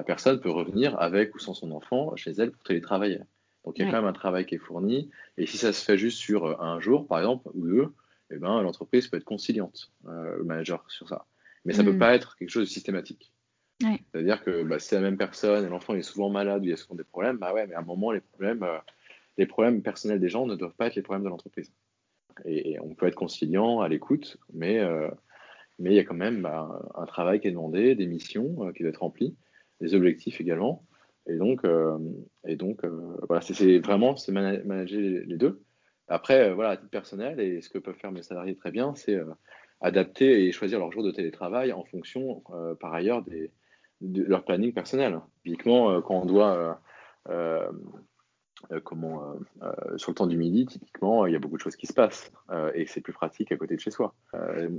[0.06, 3.20] personne peut revenir avec ou sans son enfant chez elle pour télétravailler.
[3.64, 5.10] Donc, il y a quand même un travail qui est fourni.
[5.36, 7.92] Et si ça se fait juste sur euh, un jour, par exemple, ou deux,
[8.30, 11.26] eh ben, l'entreprise peut être conciliante, euh, le manager, sur ça.
[11.64, 11.98] Mais ça ne peut mm.
[11.98, 13.32] pas être quelque chose de systématique.
[14.12, 16.72] C'est-à-dire que bah, c'est la même personne et l'enfant est souvent malade ou il y
[16.74, 18.66] a souvent des problèmes, bah ouais, mais à un moment, les problèmes,
[19.38, 21.72] les problèmes personnels des gens ne doivent pas être les problèmes de l'entreprise.
[22.44, 25.10] Et, on peut être conciliant, à l'écoute, mais euh,
[25.78, 28.72] mais il y a quand même bah, un travail qui est demandé, des missions euh,
[28.72, 29.34] qui doivent être remplies,
[29.80, 30.84] des objectifs également.
[31.26, 31.98] Et donc, euh,
[32.46, 32.84] et donc
[33.28, 35.62] voilà, c'est vraiment c'est manager les, deux.
[36.08, 39.18] Après, voilà, à titre personnel, et ce que peuvent faire mes salariés très bien, c'est
[39.80, 42.42] adapter et choisir leur jour de télétravail en fonction,
[42.80, 43.52] par ailleurs, des,
[44.00, 45.20] de leur planning personnel.
[45.44, 46.80] Typiquement, quand on doit
[48.72, 51.62] euh, comment, euh, euh, sur le temps du midi, typiquement, il y a beaucoup de
[51.62, 52.30] choses qui se passent
[52.74, 54.14] et c'est plus pratique à côté de chez soi.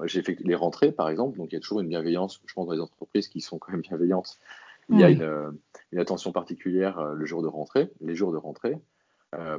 [0.05, 2.67] J'ai fait les rentrées, par exemple, donc il y a toujours une bienveillance, je pense,
[2.67, 4.39] dans les entreprises qui sont quand même bienveillantes.
[4.89, 5.57] Il y a une,
[5.91, 8.77] une, attention particulière le jour de rentrée, les jours de rentrée,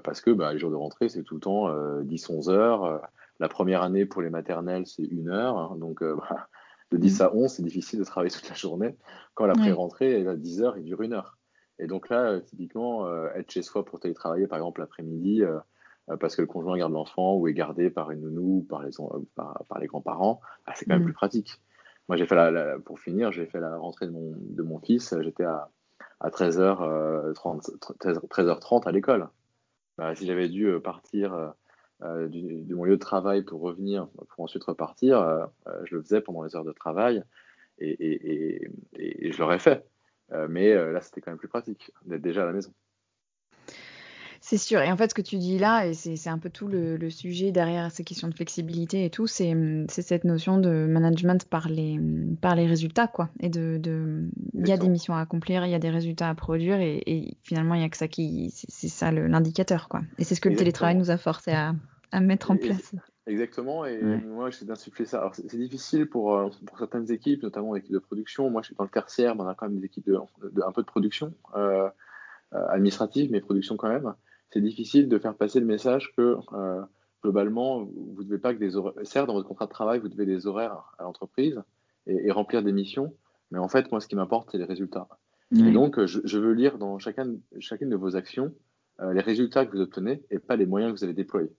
[0.02, 1.68] parce que bah, les jours de rentrée, c'est tout le temps
[2.02, 3.02] 10-11 heures.
[3.40, 5.56] la première année pour les maternelles, c'est une heure.
[5.56, 6.48] Hein, donc, bah,
[6.90, 7.22] de 10 mmh.
[7.22, 8.96] à 11, c'est difficile de travailler toute la journée.
[9.34, 11.38] Quand la pré-rentrée est à 10 heures, il dure une heure.
[11.78, 15.58] Et donc là, euh, typiquement, euh, être chez soi pour télétravailler, par exemple, l'après-midi, euh,
[16.20, 18.90] parce que le conjoint garde l'enfant ou est gardé par une nounou ou par les,
[19.34, 21.06] par, les grands-parents, bah, c'est quand même mm.
[21.06, 21.60] plus pratique.
[22.08, 25.14] Moi, j'ai fait la, pour finir, j'ai fait la rentrée de mon, de mon fils,
[25.22, 25.70] j'étais à,
[26.20, 29.28] à 13h30, 13h30 à l'école.
[29.98, 31.54] Bah, si j'avais dû partir
[32.00, 35.48] de mon lieu de travail pour revenir, pour ensuite repartir,
[35.84, 37.22] je le faisais pendant les heures de travail
[37.78, 39.86] et, et, je l'aurais fait.
[40.32, 42.72] Euh, mais euh, là, c'était quand même plus pratique d'être déjà à la maison.
[44.44, 44.80] C'est sûr.
[44.80, 47.52] Et en fait, ce que tu dis là, et c'est un peu tout le, sujet
[47.52, 49.54] derrière ces questions de flexibilité et tout, c'est
[49.88, 52.00] cette notion de management par les,
[52.40, 53.30] par les résultats, quoi.
[53.38, 56.28] Et de, de il y a des missions à accomplir, il y a des résultats
[56.28, 60.02] à produire, et, finalement, il n'y a que ça qui, c'est ça l'indicateur, quoi.
[60.18, 61.74] Et c'est ce que le télétravail nous a forcé à,
[62.10, 62.94] à mettre en place.
[63.28, 65.20] Exactement, et moi j'essaie d'insuffler ça.
[65.20, 68.50] Alors c'est difficile pour, euh, pour certaines équipes, notamment l'équipe de production.
[68.50, 70.72] Moi je suis dans le tertiaire, mais on a quand même des équipes de, un
[70.72, 71.88] peu de production euh,
[72.52, 74.12] euh, administrative, mais production quand même.
[74.52, 76.36] C'est difficile de faire passer le message que
[77.22, 78.94] globalement, vous ne devez pas que des horaires.
[79.04, 81.62] Certes, dans votre contrat de travail, vous devez des horaires à l'entreprise
[82.06, 83.14] et, remplir des missions,
[83.50, 85.08] mais en fait, moi ce qui m'importe, c'est les résultats.
[85.52, 88.52] Et donc, je, je, veux lire dans chacun, chacune de vos actions
[89.00, 91.52] les résultats que vous obtenez et pas les moyens que vous avez déployés.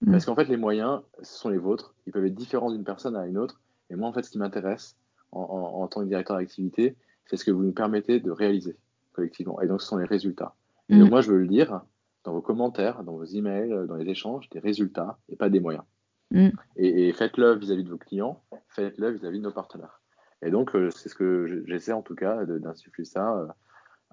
[0.00, 0.12] Mm.
[0.12, 1.94] Parce qu'en fait, les moyens, ce sont les vôtres.
[2.06, 3.60] Ils peuvent être différents d'une personne à une autre.
[3.90, 4.96] Et moi, en fait, ce qui m'intéresse
[5.32, 6.96] en, tant que directeur d'activité,
[7.26, 8.76] c'est ce que vous nous permettez de réaliser
[9.12, 9.60] collectivement.
[9.60, 10.54] Et donc, ce sont les résultats.
[10.88, 11.10] Et donc, mm.
[11.10, 11.82] moi, je veux le dire
[12.24, 15.84] dans vos commentaires, dans vos emails, dans les échanges, des résultats et pas des moyens.
[16.30, 16.48] Mm.
[16.76, 20.00] Et, faites-le vis-à-vis de vos clients, faites-le vis-à-vis de nos partenaires.
[20.42, 23.48] Et donc, euh, c'est ce que j'essaie en tout cas d'insuffler ça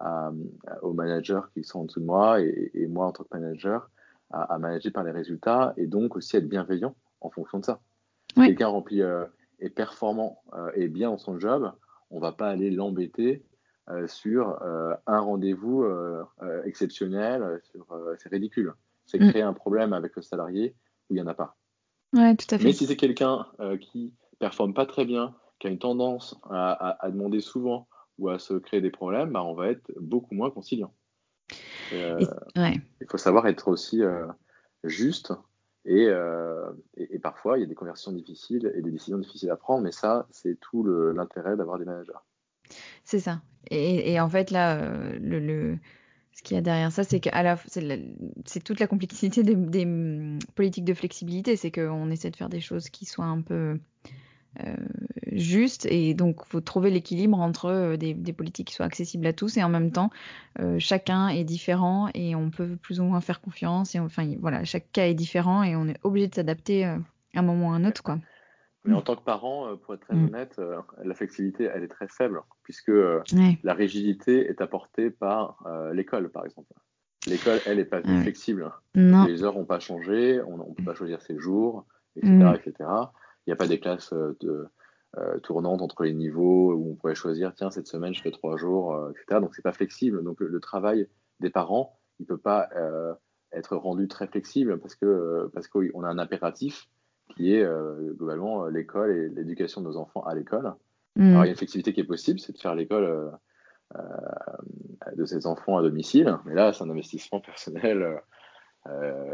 [0.01, 0.31] euh,
[0.81, 3.89] aux managers qui sont en dessous de moi et, et moi en tant que manager
[4.31, 7.79] à, manager par les résultats et donc aussi être bienveillant en fonction de ça.
[8.35, 9.25] Quelqu'un rempli euh,
[9.59, 11.71] est performant euh, et bien dans son job,
[12.09, 13.43] on va pas aller l'embêter
[14.07, 14.57] sur
[15.07, 15.85] un rendez-vous
[16.65, 17.61] exceptionnel.
[18.17, 18.73] c'est ridicule.
[19.05, 19.29] C'est mm.
[19.29, 20.75] créer un problème avec le salarié
[21.09, 21.55] où il n'y en a pas.
[22.13, 22.63] Ouais, tout à fait.
[22.63, 23.45] Mais si c'est quelqu'un
[23.81, 28.39] qui performe pas très bien, qui a une tendance à, à, demander souvent ou à
[28.39, 30.93] se créer des problèmes, bah, on va être beaucoup moins conciliant.
[31.91, 34.01] Il faut savoir être aussi
[34.83, 35.33] juste
[35.85, 36.09] et,
[36.97, 39.91] et, parfois il y a des conversions difficiles et des décisions difficiles à prendre, mais
[39.91, 42.13] ça c'est tout l'intérêt d'avoir des managers.
[43.03, 43.41] C'est ça.
[43.71, 44.79] Et, en fait là,
[45.19, 45.77] le
[46.35, 47.29] ce qu'il y a derrière ça, c'est que
[48.45, 52.59] c'est toute la complexité des, hum, politiques de flexibilité, c'est qu'on essaie de faire des
[52.59, 53.79] choses qui soient un peu
[54.59, 54.75] euh,
[55.31, 59.33] justes, et donc il faut trouver l'équilibre entre euh, des, politiques qui soient accessibles à
[59.33, 60.09] tous, et en même temps,
[60.59, 64.65] euh, chacun est différent, et on peut plus ou moins faire confiance, et enfin voilà,
[64.65, 66.99] chaque cas est différent, et on est obligé de s'adapter à
[67.33, 68.19] un moment ou à un autre, quoi.
[68.85, 70.25] Mais en tant que parent, euh, pour être très mm.
[70.25, 73.21] honnête, euh, la flexibilité, elle est très faible, puisque euh,
[73.63, 75.63] la rigidité est apportée par
[75.93, 76.71] l'école, par exemple.
[77.27, 78.71] L'école, elle, n'est pas flexible.
[78.93, 82.31] Les heures n'ont pas changé, on ne peut pas choisir ses jours, etc.
[82.31, 82.55] Mm.
[82.55, 82.73] etc.
[83.47, 84.67] Il n'y a pas des classes de,
[85.43, 89.09] tournantes entre les niveaux où on pourrait choisir, tiens, cette semaine, je fais trois jours,
[89.11, 89.39] etc.
[89.39, 90.23] Donc, c'est pas flexible.
[90.23, 91.07] Donc, le, travail
[91.39, 92.69] des parents, il ne peut pas
[93.51, 96.87] être rendu très flexible parce que parce qu'on a un impératif
[97.29, 100.73] qui est euh, globalement euh, l'école et l'éducation de nos enfants à l'école.
[101.15, 101.31] Mm.
[101.31, 103.31] Alors, il y a une flexibilité qui est possible, c'est de faire l'école
[103.95, 104.01] euh,
[105.15, 108.19] de ses enfants à domicile, mais là, c'est un investissement personnel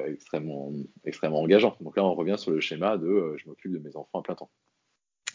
[0.05, 0.71] extrêmement,
[1.03, 1.75] extrêmement engageant.
[1.81, 4.35] Donc là, on revient sur le schéma de je m'occupe de mes enfants à plein
[4.35, 4.49] temps.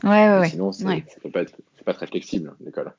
[0.05, 1.05] Ouais, ouais, Sinon, c'est ouais.
[1.33, 1.45] pas,
[1.85, 2.95] pas très flexible, l'école.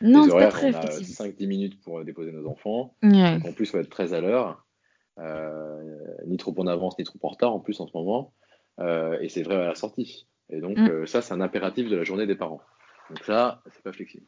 [0.00, 2.94] Non, c'est pas très on a 5-10 minutes pour déposer nos enfants.
[3.02, 4.66] en plus, on va être très à l'heure.
[6.26, 8.32] ni trop en avance, ni trop en retard en plus en ce moment.
[8.80, 10.26] Euh, et c'est vrai à la sortie.
[10.50, 10.88] Et donc, mm.
[10.88, 12.60] euh, ça, c'est un impératif de la journée des parents.
[13.10, 14.26] Donc, ça, c'est pas flexible.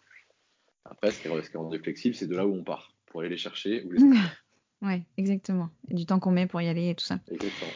[0.85, 3.37] Après, ce qui est, rendu flexible, c'est de là où on part, pour aller les
[3.37, 4.03] chercher ou les
[4.83, 5.71] Ouais, exactement.
[5.89, 7.19] Et du temps qu'on met pour y aller et tout ça.
[7.31, 7.71] Exactement.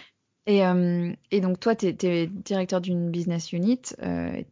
[0.46, 3.80] Et, euh, et, donc, toi, tu es, directeur d'une business unit.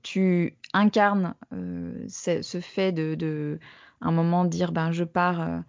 [0.03, 1.35] tu incarnes
[2.09, 3.59] ce, fait de, de,
[4.01, 5.62] un moment, dire ben, je pars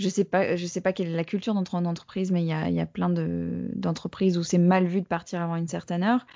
[0.00, 2.46] je sais pas, je sais pas quelle est la culture d'entre en entreprise, mais il
[2.46, 6.02] y a, y a, plein d'entreprises où c'est mal vu de partir avant une certaine
[6.02, 6.26] heure.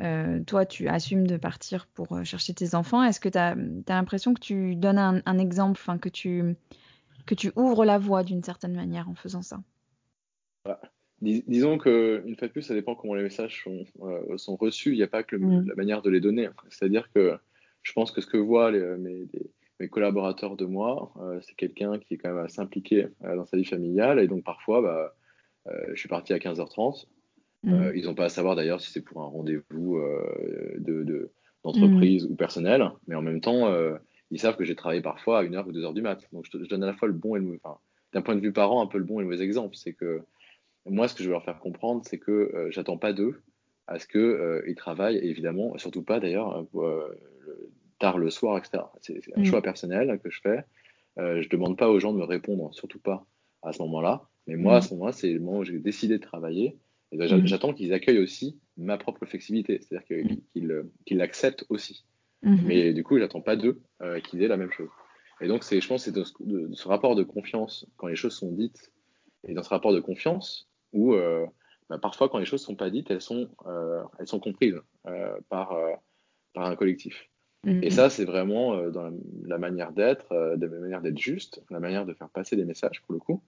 [0.00, 3.02] Euh, toi, tu assumes de partir pour euh, chercher tes enfants.
[3.02, 3.56] Est-ce que tu as,
[3.88, 6.54] l'impression que tu donnes un, exemple, que tu,
[7.26, 9.60] que tu ouvres la voie d'une certaine manière en faisant ça?
[11.20, 14.92] Disons que une fois de plus, ça dépend comment les messages sont, euh, sont reçus.
[14.92, 15.66] Il n'y a pas que mm.
[15.66, 16.48] la manière de les donner.
[16.68, 17.36] C'est-à-dire que
[17.82, 19.26] je pense que ce que voient les,
[19.80, 23.44] mes collaborateurs de moi, euh, c'est quelqu'un qui est quand même à s'impliquer euh, dans
[23.44, 24.18] sa vie familiale.
[24.20, 25.14] Et donc, parfois, bah,
[25.68, 27.06] euh, je suis parti à 15h30.
[27.64, 27.90] Mhm.
[27.96, 30.00] ils n'ont pas à savoir d'ailleurs si c'est pour un rendez-vous
[31.64, 32.32] d'entreprise de, mhm.
[32.32, 32.92] ou personnel.
[33.08, 33.68] Mais en même temps,
[34.30, 36.20] ils savent que j'ai travaillé parfois à 1h ou 2h du mat.
[36.32, 37.60] Donc, je, donne à la fois le bon et le mauvais.
[37.64, 37.78] Enfin,
[38.12, 39.74] d'un point de vue parent, un peu le bon et le mauvais exemple.
[39.74, 40.20] C'est que
[40.86, 43.42] moi, ce que je veux leur faire comprendre, c'est que j'attends pas d'eux
[43.88, 46.64] à ce qu'ils travaillent, et évidemment, surtout pas d'ailleurs,
[47.98, 48.84] tard le soir, etc.
[49.00, 49.44] C'est un mm.
[49.44, 50.64] choix personnel que je fais.
[51.18, 53.26] Euh, je demande pas aux gens de me répondre, surtout pas
[53.62, 54.28] à ce moment-là.
[54.46, 54.82] Mais moi, à mm.
[54.82, 56.76] ce moment-là, c'est le moment où j'ai décidé de travailler.
[57.12, 57.46] Et ben, mm.
[57.46, 62.04] j'attends qu'ils accueillent aussi ma propre flexibilité, c'est-à-dire qu'ils l'acceptent aussi.
[62.44, 62.62] Mm-hmm.
[62.64, 64.88] Mais du coup, j'attends pas d'eux euh, qu'ils aient la même chose.
[65.40, 68.52] Et donc, je pense que c'est de, ce rapport de confiance, quand les choses sont
[68.52, 68.92] dites,
[69.46, 71.46] et dans ce rapport de confiance, où euh,
[71.88, 74.80] bah, parfois, quand les choses ne sont pas dites, elles sont, euh, elles sont comprises
[75.48, 75.76] par,
[76.52, 77.28] par un collectif.
[77.64, 77.84] Mm-hmm.
[77.84, 79.10] Et ça, c'est vraiment euh, dans
[79.44, 82.64] la, manière d'être, euh, de la manière d'être juste, la manière de faire passer des
[82.64, 83.42] messages pour le coup,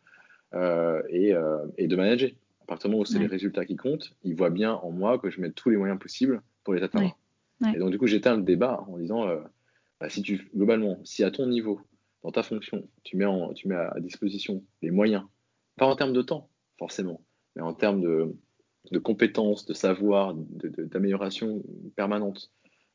[0.55, 1.33] euh, et,
[1.79, 2.31] et, de manager.
[2.63, 5.19] À partir du moment où c'est les résultats qui comptent, ils voient bien en moi
[5.19, 7.17] que je mets tous les moyens possibles pour les atteindre.
[7.75, 9.27] Et donc, du coup, j'éteins le débat en disant
[10.01, 11.81] bah, si tu, globalement, si à ton niveau,
[12.23, 15.25] dans ta fonction, tu mets, en, tu mets à disposition les moyens,
[15.77, 16.49] pas en termes de temps,
[16.79, 17.21] forcément,
[17.57, 18.37] mais en termes de,
[18.91, 21.63] de compétences, de savoir, d'amélioration
[21.97, 22.51] permanente,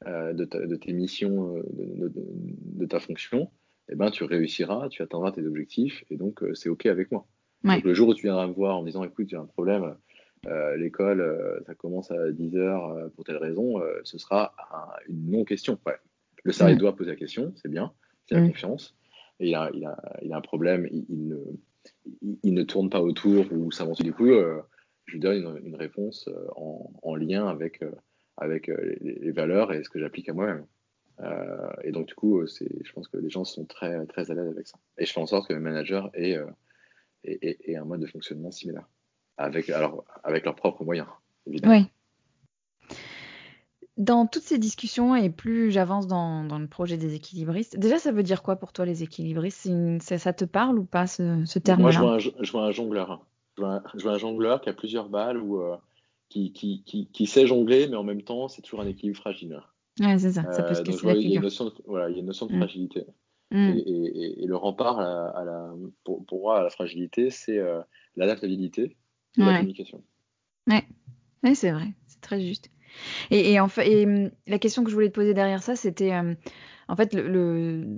[0.07, 3.49] euh, de, tes missions, euh, de, ta fonction,
[3.89, 7.25] eh ben, tu réussiras, tu atteindras tes objectifs, et donc euh, c'est OK avec moi.
[7.63, 9.95] Donc, le jour où tu viendras me voir en me disant, écoute, j'ai un problème,
[10.77, 14.53] l'école, ça commence à 10 heures pour telle raison, ce sera
[15.07, 15.79] une non-question.
[16.43, 17.91] Le salarié doit poser la question, c'est bien,
[18.27, 18.95] c'est la confiance,
[19.39, 21.37] et il a, il a, il a un problème, il, ne,
[22.43, 26.91] il, ne, tourne pas autour ou s'avance du coup, je lui donne une, réponse en,
[27.01, 27.81] en, lien avec
[28.37, 30.65] avec euh, les, valeurs et ce que j'applique à moi-même.
[31.21, 34.49] Euh, et donc, du coup, je pense que les gens sont très, très à l'aise
[34.49, 34.77] avec ça.
[34.97, 38.87] Et je fais en sorte que mes managers aient, euh, un mode de fonctionnement similaire,
[39.37, 41.07] avec, alors, avec leurs propres moyens,
[41.47, 41.75] évidemment.
[41.75, 42.89] Oui.
[43.97, 48.11] Dans toutes ces discussions, et plus j'avance dans, dans, le projet des équilibristes, déjà, ça
[48.11, 49.71] veut dire quoi pour toi, les équilibristes?
[50.01, 53.25] Ça, te parle ou pas, ce, terme-là Moi, je vois, un, jongleur.
[53.57, 55.61] Je vois un, jongleur qui a plusieurs balles ou
[56.35, 59.61] qui, qui, qui, qui, sait jongler, mais en même temps, c'est toujours un équilibre fragile.
[60.01, 61.15] Ouais, c'est ça, ça peut se euh, la figure.
[61.15, 63.05] Il y a une notion de, voilà, il y a une notion de fragilité.
[63.51, 63.73] Mm.
[63.77, 65.73] Et, le rempart à, la,
[66.03, 67.57] pour, moi à la fragilité, c'est
[68.17, 68.97] l'adaptabilité
[69.37, 70.03] et la communication.
[70.67, 70.83] Ouais,
[71.43, 72.69] ouais c'est vrai, c'est très juste.
[73.31, 76.13] Et, et, et hum, la question que je voulais te poser derrière ça, c'était
[76.87, 77.97] en fait le,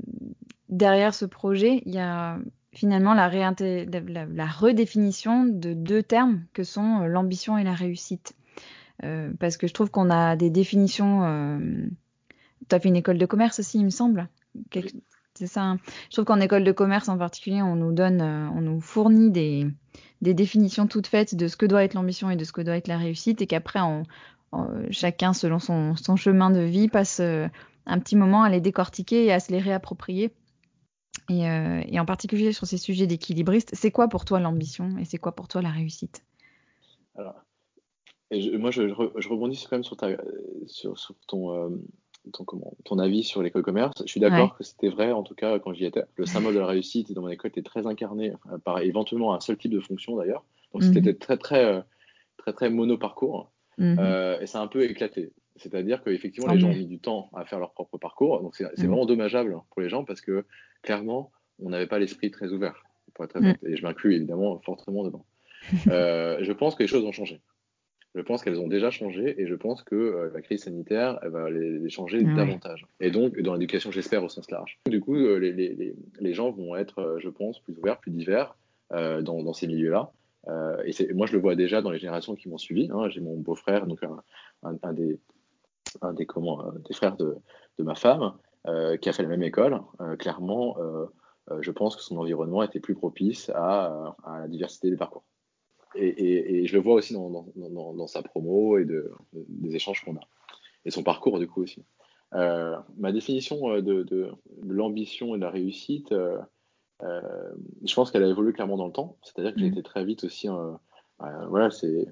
[0.69, 2.39] derrière ce projet, il y a
[2.73, 8.35] finalement la, la, redéfinition de deux termes que sont euh, l'ambition et la réussite.
[9.03, 11.23] Euh, parce que je trouve qu'on a des définitions.
[11.23, 11.87] Euh,
[12.69, 14.29] tu as fait une école de commerce aussi, il me semble.
[15.35, 15.63] C'est ça.
[15.63, 15.79] Hein.
[16.09, 19.67] Je trouve qu'en école de commerce en particulier, on nous donne, on nous fournit des,
[20.21, 22.75] des, définitions toutes faites de ce que doit être l'ambition et de ce que doit
[22.75, 23.79] être la réussite, et qu'après,
[24.89, 29.31] chacun, selon son, son, chemin de vie, passe un petit moment à les décortiquer et
[29.31, 30.33] à se les réapproprier.
[31.29, 35.17] Euh, et, en particulier sur ces sujets d'équilibriste, c'est quoi pour toi l'ambition et c'est
[35.17, 36.23] quoi pour toi la réussite?
[37.15, 37.35] Alors,
[38.31, 38.81] moi, je,
[39.29, 40.09] rebondis quand même sur, ta,
[40.67, 40.95] sur,
[41.27, 41.69] ton, euh,
[42.31, 43.93] ton, comment, ton, avis sur l'école commerce.
[44.05, 46.03] Je suis d'accord que c'était vrai, en tout cas, quand j'y étais.
[46.15, 49.39] Le symbole de la réussite dans mon école était très incarné euh, par éventuellement un
[49.39, 50.45] seul type de fonction d'ailleurs.
[50.73, 51.17] Donc, c'était mhm.
[51.17, 51.83] très, très,
[52.37, 53.51] très, très, mono-parcours.
[53.79, 53.99] Mhm.
[54.41, 55.31] et ça a un peu éclaté.
[55.57, 58.41] C'est-à-dire qu'effectivement, les gens ont mis du temps à faire leur propre parcours.
[58.41, 58.87] Donc, c'est mhm.
[58.87, 60.45] vraiment dommageable pour les gens parce que
[60.81, 62.83] clairement, on n'avait pas l'esprit très ouvert,
[63.13, 63.57] pour être très mm.
[63.67, 65.25] Et je m'inclus évidemment fortement dedans.
[65.87, 67.41] Euh, je pense que les choses ont changé.
[68.15, 71.31] Je pense qu'elles ont déjà changé et je pense que euh, la crise sanitaire elle
[71.31, 72.85] va les, changer davantage.
[73.01, 74.79] Et donc, dans l'éducation, j'espère au sens large.
[74.87, 78.55] Du coup, euh, les, gens vont être, je pense, plus ouverts, plus divers
[78.91, 80.11] dans, ces milieux-là.
[80.85, 82.87] et moi, je le vois déjà dans les générations qui m'ont suivi.
[82.93, 83.09] Hein.
[83.09, 83.99] J'ai mon beau-frère, donc
[84.63, 85.19] un, des,
[86.01, 87.37] un des, comment, des frères de,
[87.77, 88.33] de ma femme,
[88.67, 91.05] euh, qui a fait la même école, euh, clairement, euh,
[91.61, 95.23] je pense que son environnement était plus propice à, la diversité des parcours.
[95.95, 100.19] Et, je le vois aussi dans, sa promo et de, des échanges qu'on a.
[100.83, 101.85] Et son parcours, du coup, aussi.
[102.33, 104.31] ma définition de,
[104.63, 106.13] l'ambition et de la réussite,
[107.01, 109.17] je pense qu'elle a évolué clairement dans le temps.
[109.21, 109.73] C'est-à-dire que j'ai mmh.
[109.73, 110.49] été très vite aussi.
[111.19, 112.05] voilà, c'est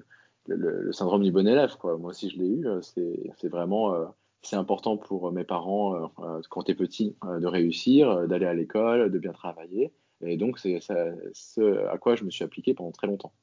[0.48, 1.76] le, syndrome du bon élève.
[1.76, 1.96] Quoi.
[1.98, 2.66] Moi aussi, je l'ai eu.
[2.82, 4.12] C'est vraiment
[4.46, 8.46] c'est important pour mes parents, euh, euh, quand tu es petit, euh, de réussir, d'aller
[8.46, 9.92] à l'école, de bien travailler.
[10.24, 13.34] Et donc, c'est ce à quoi je me suis appliqué pendant très longtemps.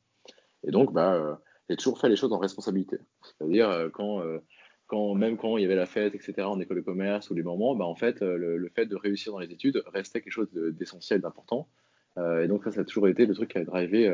[0.65, 1.39] Et donc, bah,
[1.69, 2.97] j'ai toujours fait les choses en responsabilité.
[3.21, 4.23] C'est-à-dire, quand,
[4.87, 7.43] quand, même quand il y avait la fête, etc., en école de commerce ou les
[7.43, 11.21] moments, bah, en fait, le, fait de réussir dans les études restait quelque chose d'essentiel,
[11.21, 11.67] d'important.
[12.17, 14.09] et donc, ça, ça a toujours été le truc qui a drivé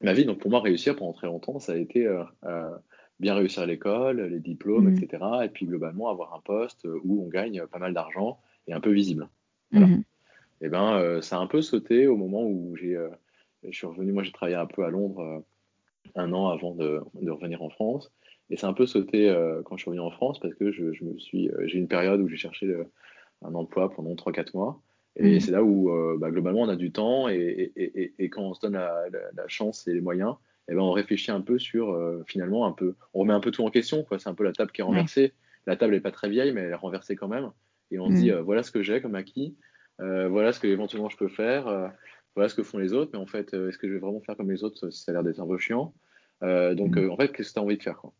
[0.00, 0.24] ma vie.
[0.24, 2.08] Donc, pour moi, réussir pendant très longtemps, ça a été
[3.20, 4.96] bien réussir à l'école, les diplômes, mmh.
[4.96, 5.24] etc.
[5.44, 8.90] Et puis globalement avoir un poste où on gagne pas mal d'argent et un peu
[8.90, 9.28] visible.
[9.70, 9.86] Voilà.
[9.86, 10.02] Mmh.
[10.62, 13.08] Et eh ben euh, ça a un peu sauté au moment où j'ai, euh,
[13.64, 14.12] je suis revenu.
[14.12, 15.38] Moi, j'ai travaillé un peu à Londres euh,
[16.16, 18.12] un an avant de, de, revenir en France.
[18.50, 19.32] Et c'est un peu sauté
[19.64, 22.20] quand je suis revenu en France parce que je, je me suis, j'ai une période
[22.20, 22.74] où j'ai cherché
[23.42, 24.80] un emploi pendant 3-4 mois.
[25.16, 25.40] Et mmh.
[25.40, 28.60] c'est là où, bah, globalement, on a du temps et, et, et, quand on se
[28.60, 30.36] donne la, la, chance et les moyens,
[30.70, 33.50] eh ben, on réfléchit un peu sur, euh, finalement, un peu, on remet un peu
[33.50, 34.06] tout en question.
[34.18, 35.32] C'est un peu la table qui est renversée.
[35.66, 37.50] La table n'est pas très vieille, mais elle est renversée quand même.
[37.90, 38.34] Et on se dit, mm.
[38.34, 39.56] euh, voilà ce que j'ai comme acquis,
[40.00, 41.92] euh, voilà ce que éventuellement je peux faire,
[42.36, 44.36] voilà ce que font les autres, mais en fait, est-ce que je vais vraiment faire
[44.36, 44.90] comme les autres?
[44.90, 45.92] Ça a l'air d'être un peu chiant.
[46.40, 47.10] donc, mm.
[47.10, 48.12] en fait, qu'est-ce que tu as envie de faire quoi?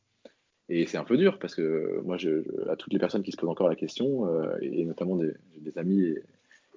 [0.68, 3.36] Et c'est un peu dur parce que moi, je, à toutes les personnes qui se
[3.36, 4.26] posent encore la question,
[4.60, 6.22] et, notamment des, des amis et,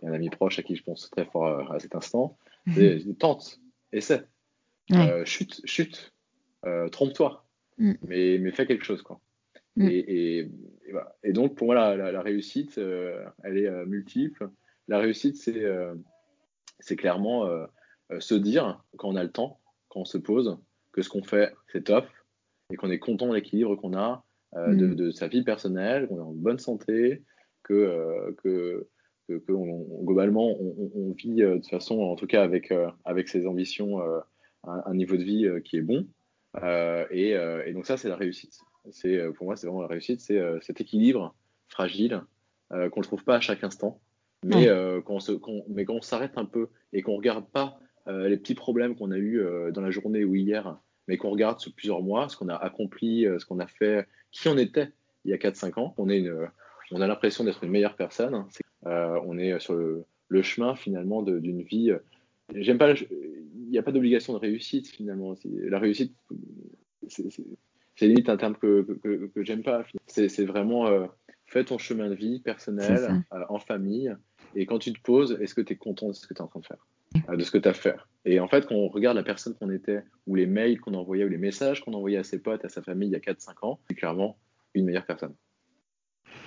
[0.04, 2.38] un ami proche à qui je pense très fort à, cet instant,
[2.74, 3.60] c'est tente,
[3.92, 4.26] essaie.
[4.92, 6.14] Euh, chute, chute,
[6.66, 7.46] euh, trompe-toi,
[7.78, 7.94] mm.
[8.08, 9.02] mais, mais fais quelque chose.
[9.02, 9.20] Quoi.
[9.76, 9.88] Mm.
[9.90, 10.50] Et,
[11.24, 14.50] et, donc, pour moi, la, réussite, euh, elle est multiple.
[14.88, 15.66] La réussite, c'est
[16.80, 17.50] c'est clairement
[18.20, 20.58] se dire, quand on a le temps, quand on se pose,
[20.92, 22.06] que ce qu'on fait, c'est top,
[22.72, 24.96] et qu'on est content de l'équilibre qu'on a mm.
[24.96, 27.24] de, sa vie personnelle, qu'on est en bonne santé,
[27.64, 28.90] que, que,
[29.28, 29.42] que,
[30.04, 32.74] globalement, on, on, vit de toute façon, en tout cas avec,
[33.06, 34.00] avec ses ambitions
[34.66, 36.08] un, niveau de vie euh, qui est bon.
[36.62, 38.60] Euh, euh, et, donc ça, c'est la réussite.
[38.92, 41.34] C'est pour moi, c'est vraiment la réussite, c'est cet équilibre
[41.70, 42.22] fragile
[42.70, 44.02] qu'on ne trouve pas à chaque instant,
[44.44, 44.68] mais
[45.06, 48.98] quand on mais quand on s'arrête un peu et qu'on regarde pas les petits problèmes
[48.98, 52.36] qu'on a eu dans la journée ou hier, mais qu'on regarde sur plusieurs mois, ce
[52.36, 54.92] qu'on a accompli, ce qu'on a fait, qui on était
[55.24, 56.50] il y a 4-5 ans, on, est une,
[56.92, 58.46] on a l'impression d'être une meilleure personne.
[58.86, 61.94] On est sur le, le chemin finalement d'une vie
[62.54, 62.94] J'aime pas.
[62.94, 65.36] Il n'y a pas d'obligation de réussite finalement.
[65.46, 66.14] La réussite,
[67.08, 69.86] c'est limite un terme que, que, que, j'aime pas.
[70.08, 71.06] C'est vraiment euh,
[71.48, 74.16] fais ton chemin de vie personnel, euh, en famille.
[74.56, 76.42] Et quand tu te poses, est-ce que tu es content de ce que tu es
[76.42, 76.86] en train de faire
[77.30, 77.96] euh, De ce que tu as fait?
[78.26, 81.26] Et en fait, quand on regarde la personne qu'on était, ou les mails qu'on envoyait,
[81.26, 83.66] ou les messages qu'on envoyait à ses potes, à sa famille il y a 4-5
[83.66, 84.38] ans, c'est clairement
[84.74, 85.34] une meilleure personne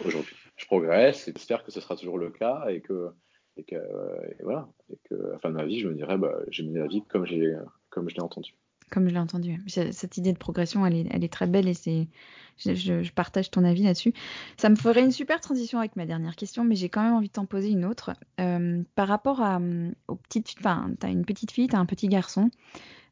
[0.05, 0.37] aujourd'hui.
[0.57, 3.11] Je progresse, j'espère que ce sera toujours le cas et que
[3.59, 6.63] et voilà, et que à la fin de ma vie, je me dirais, bah, j'ai
[6.63, 8.55] mené la vie comme je l'ai entendu.
[8.91, 9.61] Comme je l'ai entendu.
[9.67, 10.95] Cette idée de progression, elle
[11.25, 12.07] est, très belle et c'est,
[12.57, 14.13] je, partage ton avis là-dessus.
[14.57, 17.27] Ça me ferait une super transition avec ma dernière question, mais j'ai quand même envie
[17.27, 18.13] de t'en poser une autre.
[18.39, 19.61] Euh, par rapport à,
[20.07, 22.51] aux petites, tu as une petite fille, tu as un petit garçon.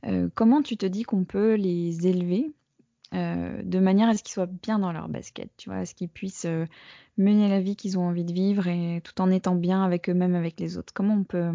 [0.07, 2.53] Euh, comment tu te dis qu'on peut les élever
[3.15, 5.95] euh, de manière à ce qu'ils soient bien dans leur basket, tu vois, à ce
[5.95, 6.67] qu'ils puissent euh,
[7.17, 10.35] mener la vie qu'ils ont envie de vivre et tout en étant bien avec eux-mêmes,
[10.35, 10.93] avec les autres.
[10.93, 11.53] Comment on peut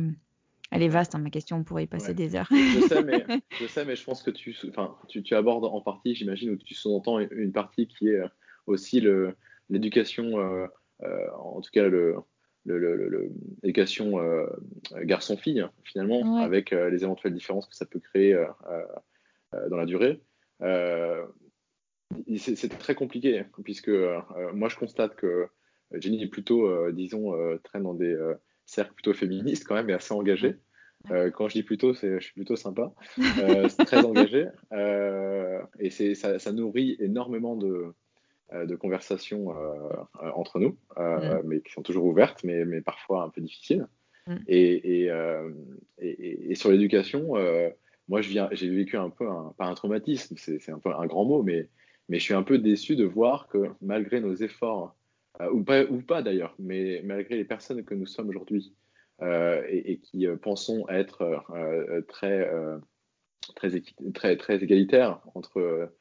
[0.71, 2.47] elle est vaste, hein, ma question, on pourrait y passer des heures.
[2.51, 3.23] je, sais, mais,
[3.59, 4.55] je sais, mais je pense que tu,
[5.07, 8.27] tu, tu abordes en partie, j'imagine, ou tu sous-entends une partie qui est euh,
[8.67, 9.03] aussi
[9.69, 10.67] l'éducation, euh,
[11.37, 11.89] en tout cas
[12.65, 14.45] l'éducation euh,
[15.03, 18.37] garçon-fille, finalement, avec les éventuelles différences que ça peut créer
[19.69, 20.21] dans la durée.
[22.37, 23.91] C'est très compliqué, puisque
[24.53, 25.47] moi je constate que
[25.93, 27.33] Jenny est plutôt, disons,
[27.63, 28.15] traîne dans des
[28.69, 30.55] cercle plutôt féministe quand même et assez engagé.
[31.11, 35.61] Euh, quand je dis plutôt, c'est je suis plutôt sympa, euh, c'est très engagé euh,
[35.79, 37.93] et ça, ça, nourrit énormément de,
[38.53, 39.47] de conversations
[40.35, 41.41] entre nous, mm.
[41.45, 43.87] mais qui sont toujours ouvertes, mais, mais parfois un peu difficiles.
[44.27, 44.35] Mm.
[44.47, 45.11] Et, et,
[45.99, 47.33] et, et, sur l'éducation,
[48.09, 51.43] moi j'ai vécu un peu un, pas un traumatisme, c'est un peu un grand mot,
[51.43, 51.69] mais
[52.09, 54.95] mais je suis un peu déçu de voir que malgré nos efforts
[55.41, 58.75] euh, ou pas, ou pas d'ailleurs, mais malgré les personnes que nous sommes aujourd'hui
[59.21, 61.39] euh, et, qui euh, pensons être
[62.07, 62.49] très,
[64.13, 65.91] très, très, égalitaires entre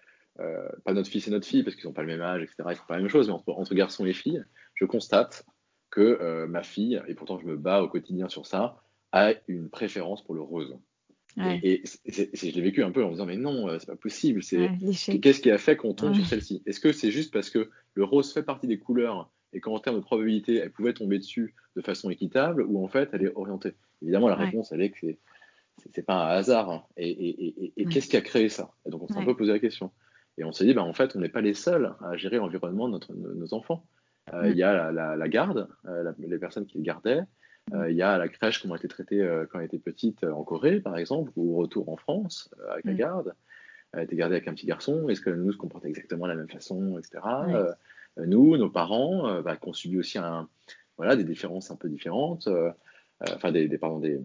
[0.85, 2.57] pas notre fils et notre fille, parce qu'ils n'ont pas le même âge, etc.
[2.71, 4.45] Ils font pas la même chose, mais entre, entre garçons et filles,
[4.75, 5.45] je constate
[5.91, 8.83] que ma fille, et pourtant je me bats au quotidien sur ça,
[9.13, 10.79] a une préférence pour le rose.
[11.63, 14.43] Et, je l'ai vécu un peu en me disant mais non, c'est pas possible.
[14.43, 14.71] C'est
[15.21, 16.63] qu'est-ce qui a fait qu'on tombe sur celle-ci?
[16.67, 19.97] Est-ce que c'est juste parce que le rose fait partie des couleurs et qu'en termes
[19.97, 23.75] de probabilité, elle pouvait tomber dessus de façon équitable ou en fait elle est orientée?
[24.03, 25.19] Évidemment, la réponse elle est que c'est
[25.95, 26.71] c'est pas un hasard.
[26.71, 26.83] Hein.
[26.97, 28.73] Et, qu'est-ce qui a créé ça?
[28.87, 29.93] Et donc on s'est un peu posé la question.
[30.37, 32.89] Et on s'est dit, bah, en fait, on n'est pas les seuls à gérer l'environnement
[32.89, 33.01] de
[33.35, 33.85] nos enfants.
[34.33, 34.51] Euh.
[34.51, 37.23] Il y a la, garde, euh, les personnes qui les gardaient.
[37.75, 37.91] Euh.
[37.91, 40.81] Il y a la crèche qui ont été traitées quand elles étaient petites en Corée,
[40.81, 42.97] par exemple, ou au retour en France avec la mm.
[42.97, 43.35] garde.
[43.93, 45.09] Elle a été gardée avec un petit garçon.
[45.09, 47.21] Est-ce que nous se comportait exactement de la même façon, etc.
[48.19, 50.49] nous, nos parents, bah, qui ont subi aussi un,
[50.97, 52.49] voilà, des différences un peu différentes,
[53.21, 54.21] enfin des, des, pardon, des,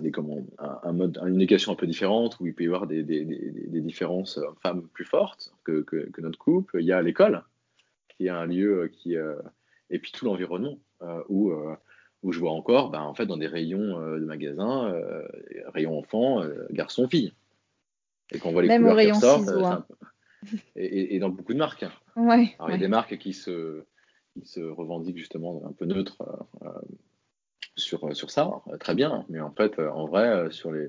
[0.00, 3.02] des comment, un, mode, une éducation un peu différente où il peut y avoir des,
[3.02, 6.78] des, des différences femmes plus fortes que, que, que, notre couple.
[6.80, 7.42] Il y a l'école,
[8.08, 9.14] qui est un lieu qui.
[9.14, 10.78] et puis tout l'environnement,
[11.28, 11.52] où
[12.24, 15.28] où je vois encore, bah, en fait, dans des rayons euh, de magasins, euh,
[15.66, 17.34] rayons enfants, euh, garçons, filles.
[18.32, 19.48] Et qu'on voit les Même couleurs qui ressortent.
[19.50, 19.84] Hein.
[20.74, 21.84] Et, et, dans beaucoup de marques.
[22.16, 23.84] Ouais, Alors, il y a des marques qui se,
[24.32, 26.22] qui se revendiquent justement un peu neutres
[27.76, 28.50] sur, sur ça,
[28.80, 29.26] très bien.
[29.28, 30.88] Mais en fait, en vrai, sur les,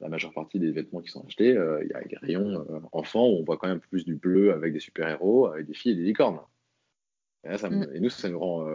[0.00, 3.36] la majeure partie des vêtements qui sont achetés, il y a des rayons enfants où
[3.38, 6.04] on voit quand même plus du bleu avec des super-héros, avec des filles et des
[6.04, 6.40] licornes.
[7.44, 7.88] Et, ça, mm.
[7.94, 8.66] et nous, ça nous rend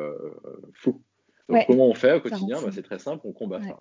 [0.74, 1.02] fous.
[1.50, 3.80] Donc, comment on fait au quotidien bah, C'est très simple, on combat ça.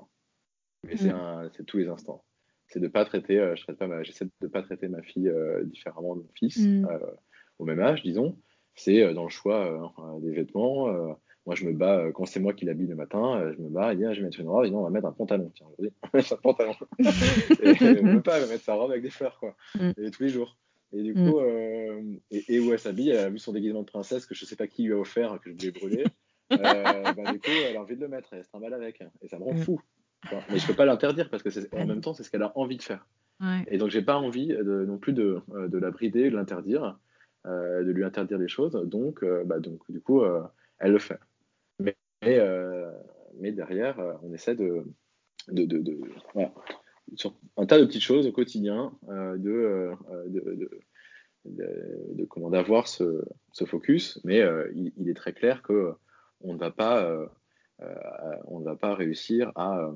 [0.84, 1.50] Mais mm.
[1.56, 2.24] c'est tous les instants.
[2.68, 6.16] C'est de pas traiter, euh, je pas j'essaie de pas traiter ma fille euh, différemment
[6.16, 6.86] de mon fils mm.
[6.86, 6.98] euh,
[7.58, 8.38] au même âge, disons.
[8.74, 10.88] C'est dans le choix des vêtements.
[11.46, 13.52] moi, je me bats quand c'est moi qui l'habille le matin.
[13.56, 15.52] je me bats, je vais mettre une robe, et non, on va mettre un pantalon.
[15.54, 16.74] Tiens, aujourd'hui, on va mettre un pantalon.
[16.98, 19.54] et, on ne peut pas mettre sa robe avec des fleurs, quoi.
[19.76, 19.90] Mm.
[19.98, 20.58] Et tous les jours.
[20.92, 21.38] Et du coup,
[22.32, 24.66] et, où elle s'habille, elle a vu son déguisement de princesse que je sais pas
[24.66, 26.04] qui lui a offert, que je voulais brûler.
[26.52, 26.56] Euh,
[27.12, 29.02] bah, du coup, elle a envie de le mettre, elle se trimballe avec.
[29.22, 29.58] Et ça me rend mm.
[29.58, 29.80] fou.
[30.50, 32.76] mais je peux pas l'interdire parce que en même temps, c'est ce qu'elle a envie
[32.76, 33.06] de faire.
[33.68, 36.98] Et donc, j'ai pas envie de, non plus de, euh, de la brider, de l'interdire,
[37.46, 38.72] euh, de lui interdire les choses.
[38.72, 40.22] Donc, bah, donc du coup,
[40.78, 41.18] elle le fait.
[41.78, 44.84] Mais, mais, derrière, on essaie de,
[45.48, 46.00] de, de,
[46.32, 46.52] voilà,
[47.16, 49.90] sur un tas de petites choses au quotidien, de,
[50.28, 50.70] de,
[51.44, 54.20] de, comment d'avoir ce, ce, focus.
[54.24, 54.42] Mais
[54.74, 55.94] il, il, est très clair que
[56.44, 57.26] on ne va pas, euh,
[57.82, 59.90] euh, on ne va pas réussir à,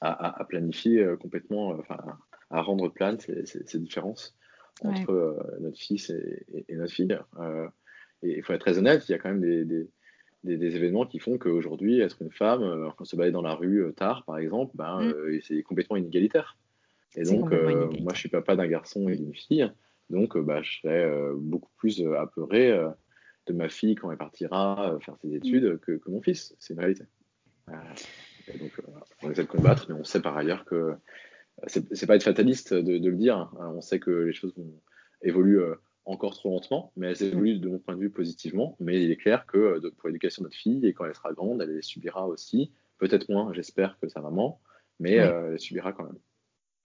[0.00, 1.98] à, planifier euh, complètement, enfin,
[2.50, 4.36] à rendre plane ces, différences
[4.82, 7.16] entre notre fils et, notre fille.
[8.22, 9.88] et il faut être très honnête, il y a quand même des,
[10.44, 14.38] des, événements qui font qu'aujourd'hui, être une femme, se balader dans la rue tard, par
[14.38, 15.40] exemple, ben, mm.
[15.42, 16.58] c'est complètement inégalitaire.
[17.16, 17.50] Et donc,
[18.00, 19.70] moi, je suis papa d'un garçon et d'une fille,
[20.10, 22.76] donc bah, je serais beaucoup plus apeuré
[23.46, 25.34] de ma fille quand elle partira euh, faire ses mm.
[25.34, 26.54] études que, mon fils.
[26.58, 27.04] C'est une réalité.
[27.68, 27.72] Euh,
[28.58, 28.82] donc, euh,
[29.22, 30.94] on essaie de combattre, mais on sait par ailleurs que
[31.68, 33.36] c'est pas être fataliste de, le dire.
[33.38, 33.72] Hein.
[33.76, 34.74] On sait que les choses vont,
[35.22, 35.62] évoluent
[36.04, 38.76] encore trop lentement, mais elles évoluent de mon point de vue positivement.
[38.80, 41.62] Mais il est clair que pour l'éducation de notre fille, et quand elle sera grande,
[41.62, 44.60] elle les subira aussi, peut-être moins, j'espère, que sa maman,
[44.98, 46.18] mais elle subira quand même.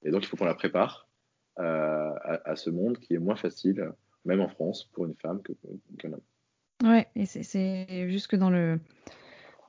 [0.03, 1.10] Et donc, il faut qu'on la prépare
[1.57, 3.91] à, ce monde qui est moins facile,
[4.24, 5.41] même en France, pour une femme
[5.97, 6.18] qu'un homme.
[6.84, 8.80] Ouais, et c'est jusque dans le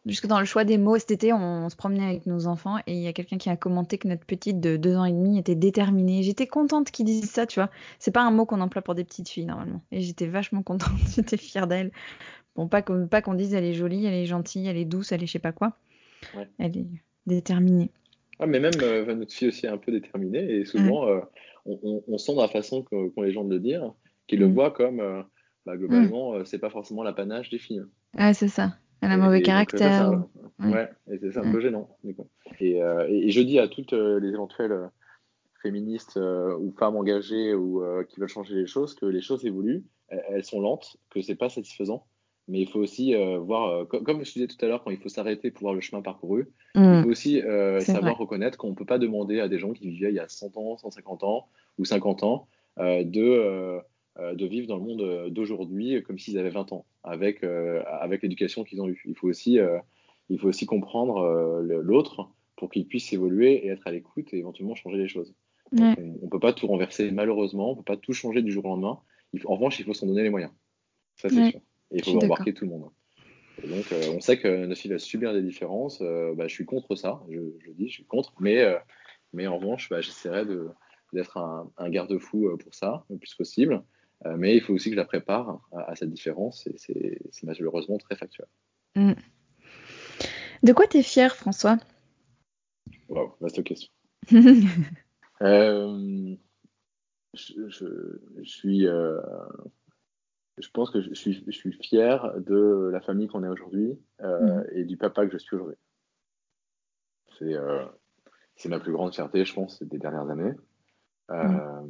[0.07, 0.99] jusque dans le choix des mots.
[0.99, 3.57] Cet été, on, se promenait avec nos enfants et il y a quelqu'un qui a
[3.57, 6.23] commenté que notre petite de deux ans et demi était déterminée.
[6.23, 7.71] J'étais contente qu'il dise ça, tu vois.
[7.99, 9.83] C'est pas un mot qu'on emploie pour des petites filles normalement.
[9.93, 11.91] Et j'étais vachement contente, j'étais fière d'elle.
[12.57, 15.13] Bon, pas qu'on pas qu'on dise elle est jolie, elle est gentille, elle est douce,
[15.13, 15.77] elle est je sais pas quoi.
[16.59, 16.87] Elle est
[17.27, 17.91] déterminée.
[18.39, 21.21] Ah, mais même euh, notre fille aussi est un peu déterminée et souvent euh,
[21.67, 23.93] on, sent dans la façon qu'ont les gens de le dire
[24.27, 24.55] qu'ils le mm.
[24.55, 25.23] voient comme euh,
[25.67, 26.45] bah, globalement, mm.
[26.47, 27.83] c'est pas forcément l'apanage des filles.
[28.17, 28.77] Ah, c'est ça.
[29.01, 30.13] Elle a un mauvais caractère.
[30.59, 30.89] ouais.
[31.11, 31.89] et c'est un peu gênant.
[32.61, 34.91] Et, et, je dis à toutes les éventuelles
[35.63, 40.45] féministes ou femmes engagées ou qui veulent changer les choses que les choses évoluent, elles,
[40.45, 42.05] sont lentes, que c'est pas satisfaisant.
[42.47, 45.51] Mais il faut aussi voir, comme je disais tout à l'heure, quand il faut s'arrêter
[45.51, 47.03] pour voir le chemin parcouru, il mm.
[47.03, 47.41] faut aussi
[47.81, 50.29] savoir reconnaître qu'on ne peut pas demander à des gens qui vivaient il y a
[50.29, 51.49] 100 ans, 150 ans
[51.79, 52.49] ou 50 ans
[52.79, 53.81] de euh,
[54.21, 58.23] de vivre dans le monde euh, d'aujourd'hui comme s'ils avaient 20 ans, avec, euh, avec
[58.23, 59.03] l'éducation qu'ils ont eue.
[59.07, 59.59] Il faut aussi,
[60.29, 64.75] il faut aussi comprendre l'autre pour qu'il puisse évoluer et être à l'écoute et éventuellement
[64.75, 65.35] changer les choses.
[65.73, 68.65] on ne peut pas tout renverser, malheureusement, on ne peut pas tout changer du jour
[68.67, 69.01] au lendemain.
[69.45, 70.53] en revanche, il faut s'en donner les moyens.
[71.17, 71.61] Ça, c'est sûr.
[71.93, 72.91] Et il faut embarquer tout le monde.
[73.67, 76.01] donc, on sait que notre fille va subir des différences.
[76.01, 78.35] Bah, je suis contre ça, je, dis, je suis contre.
[78.41, 78.65] Mais,
[79.33, 80.45] mais en revanche, bah, j'essaierai
[81.13, 83.83] d'être un, un garde-fou pour ça, le plus possible.
[84.27, 87.99] Euh, mais il faut aussi que je la prépare à, cette différence et c'est malheureusement
[87.99, 88.47] très factuel.
[88.97, 89.13] Mm.
[90.63, 91.79] De quoi tu es fier, François?
[93.09, 93.91] Wow, vaste question.
[95.43, 96.37] euh,
[97.35, 99.21] je, suis, euh,
[100.59, 104.61] je pense que je suis, je suis fier de la famille qu'on est aujourd'hui euh,
[104.61, 104.67] mm.
[104.73, 105.77] et du papa que je suis aujourd'hui.
[108.57, 110.53] C'est ma plus grande fierté, je pense, des dernières années.
[111.31, 111.83] Euh,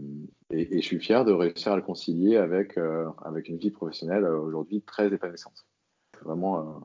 [0.51, 4.25] et, je suis fier de réussir à le concilier avec, euh, avec une vie professionnelle
[4.25, 5.67] euh, aujourd'hui très épanouissante.
[6.15, 6.83] C'est vraiment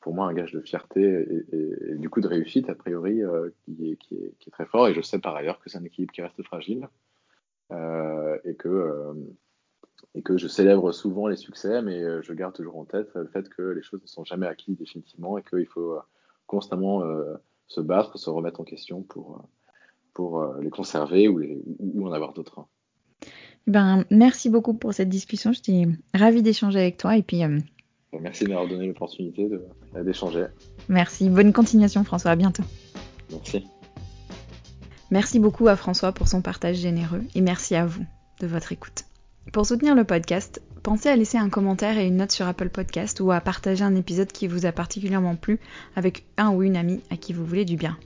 [0.00, 3.20] pour moi un gage de fierté et, du coup de réussite, a priori,
[3.64, 4.88] qui, est, qui, est, qui, est, très fort.
[4.88, 6.88] Et je sais par ailleurs que c'est un équilibre qui reste fragile
[7.70, 9.14] et, que,
[10.14, 13.46] et que je célèbre souvent les succès, mais je garde toujours en tête le fait
[13.50, 15.98] que les choses ne sont jamais acquises définitivement et qu'il faut
[16.46, 17.02] constamment
[17.66, 19.46] se battre, se remettre en question pour
[20.14, 21.42] pour euh, les conserver ou,
[21.78, 22.66] ou, en avoir d'autres.
[23.66, 25.52] Ben, merci beaucoup pour cette discussion.
[25.52, 27.16] J'étais ravie d'échanger avec toi.
[27.16, 27.58] Et puis, euh,
[28.20, 29.48] Merci de m'avoir donné l'opportunité
[30.04, 30.46] d'échanger.
[30.88, 31.28] Merci.
[31.28, 32.30] Bonne continuation, François.
[32.30, 32.62] À bientôt.
[33.30, 33.66] Merci.
[35.10, 38.04] Merci beaucoup à François pour son partage généreux et merci à vous
[38.40, 39.04] de votre écoute.
[39.52, 43.20] Pour soutenir le podcast, pensez à laisser un commentaire et une note sur Apple Podcast
[43.20, 45.60] ou à partager un épisode qui vous a particulièrement plu
[45.94, 47.96] avec un ou une amie à qui vous voulez du bien.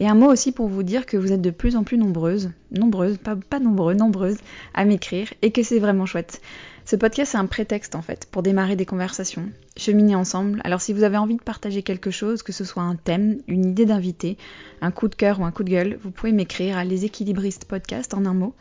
[0.00, 2.50] Et un mot aussi pour vous dire que vous êtes de plus en plus nombreuses,
[2.70, 4.38] nombreuses, pas, pas nombreux, nombreuses,
[4.74, 6.40] à m'écrire et que c'est vraiment chouette.
[6.84, 10.60] Ce podcast, c'est un prétexte en fait pour démarrer des conversations, cheminer ensemble.
[10.64, 13.66] Alors si vous avez envie de partager quelque chose, que ce soit un thème, une
[13.66, 14.38] idée d'invité,
[14.80, 18.14] un coup de cœur ou un coup de gueule, vous pouvez m'écrire à leséquilibristes podcast
[18.14, 18.54] en un mot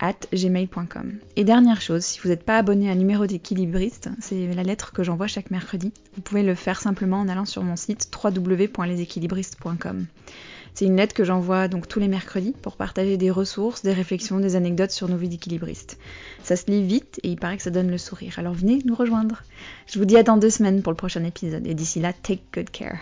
[0.00, 1.14] at gmail.com.
[1.36, 5.02] Et dernière chose, si vous n'êtes pas abonné à numéro d'équilibriste, c'est la lettre que
[5.02, 5.92] j'envoie chaque mercredi.
[6.16, 10.06] Vous pouvez le faire simplement en allant sur mon site www.leséquilibristes.com.
[10.74, 14.40] C'est une lettre que j'envoie donc tous les mercredis pour partager des ressources, des réflexions,
[14.40, 15.98] des anecdotes sur nos vies d'équilibristes.
[16.42, 18.38] Ça se lit vite et il paraît que ça donne le sourire.
[18.38, 19.44] Alors venez nous rejoindre.
[19.86, 22.42] Je vous dis à dans deux semaines pour le prochain épisode et d'ici là, take
[22.52, 22.98] good care.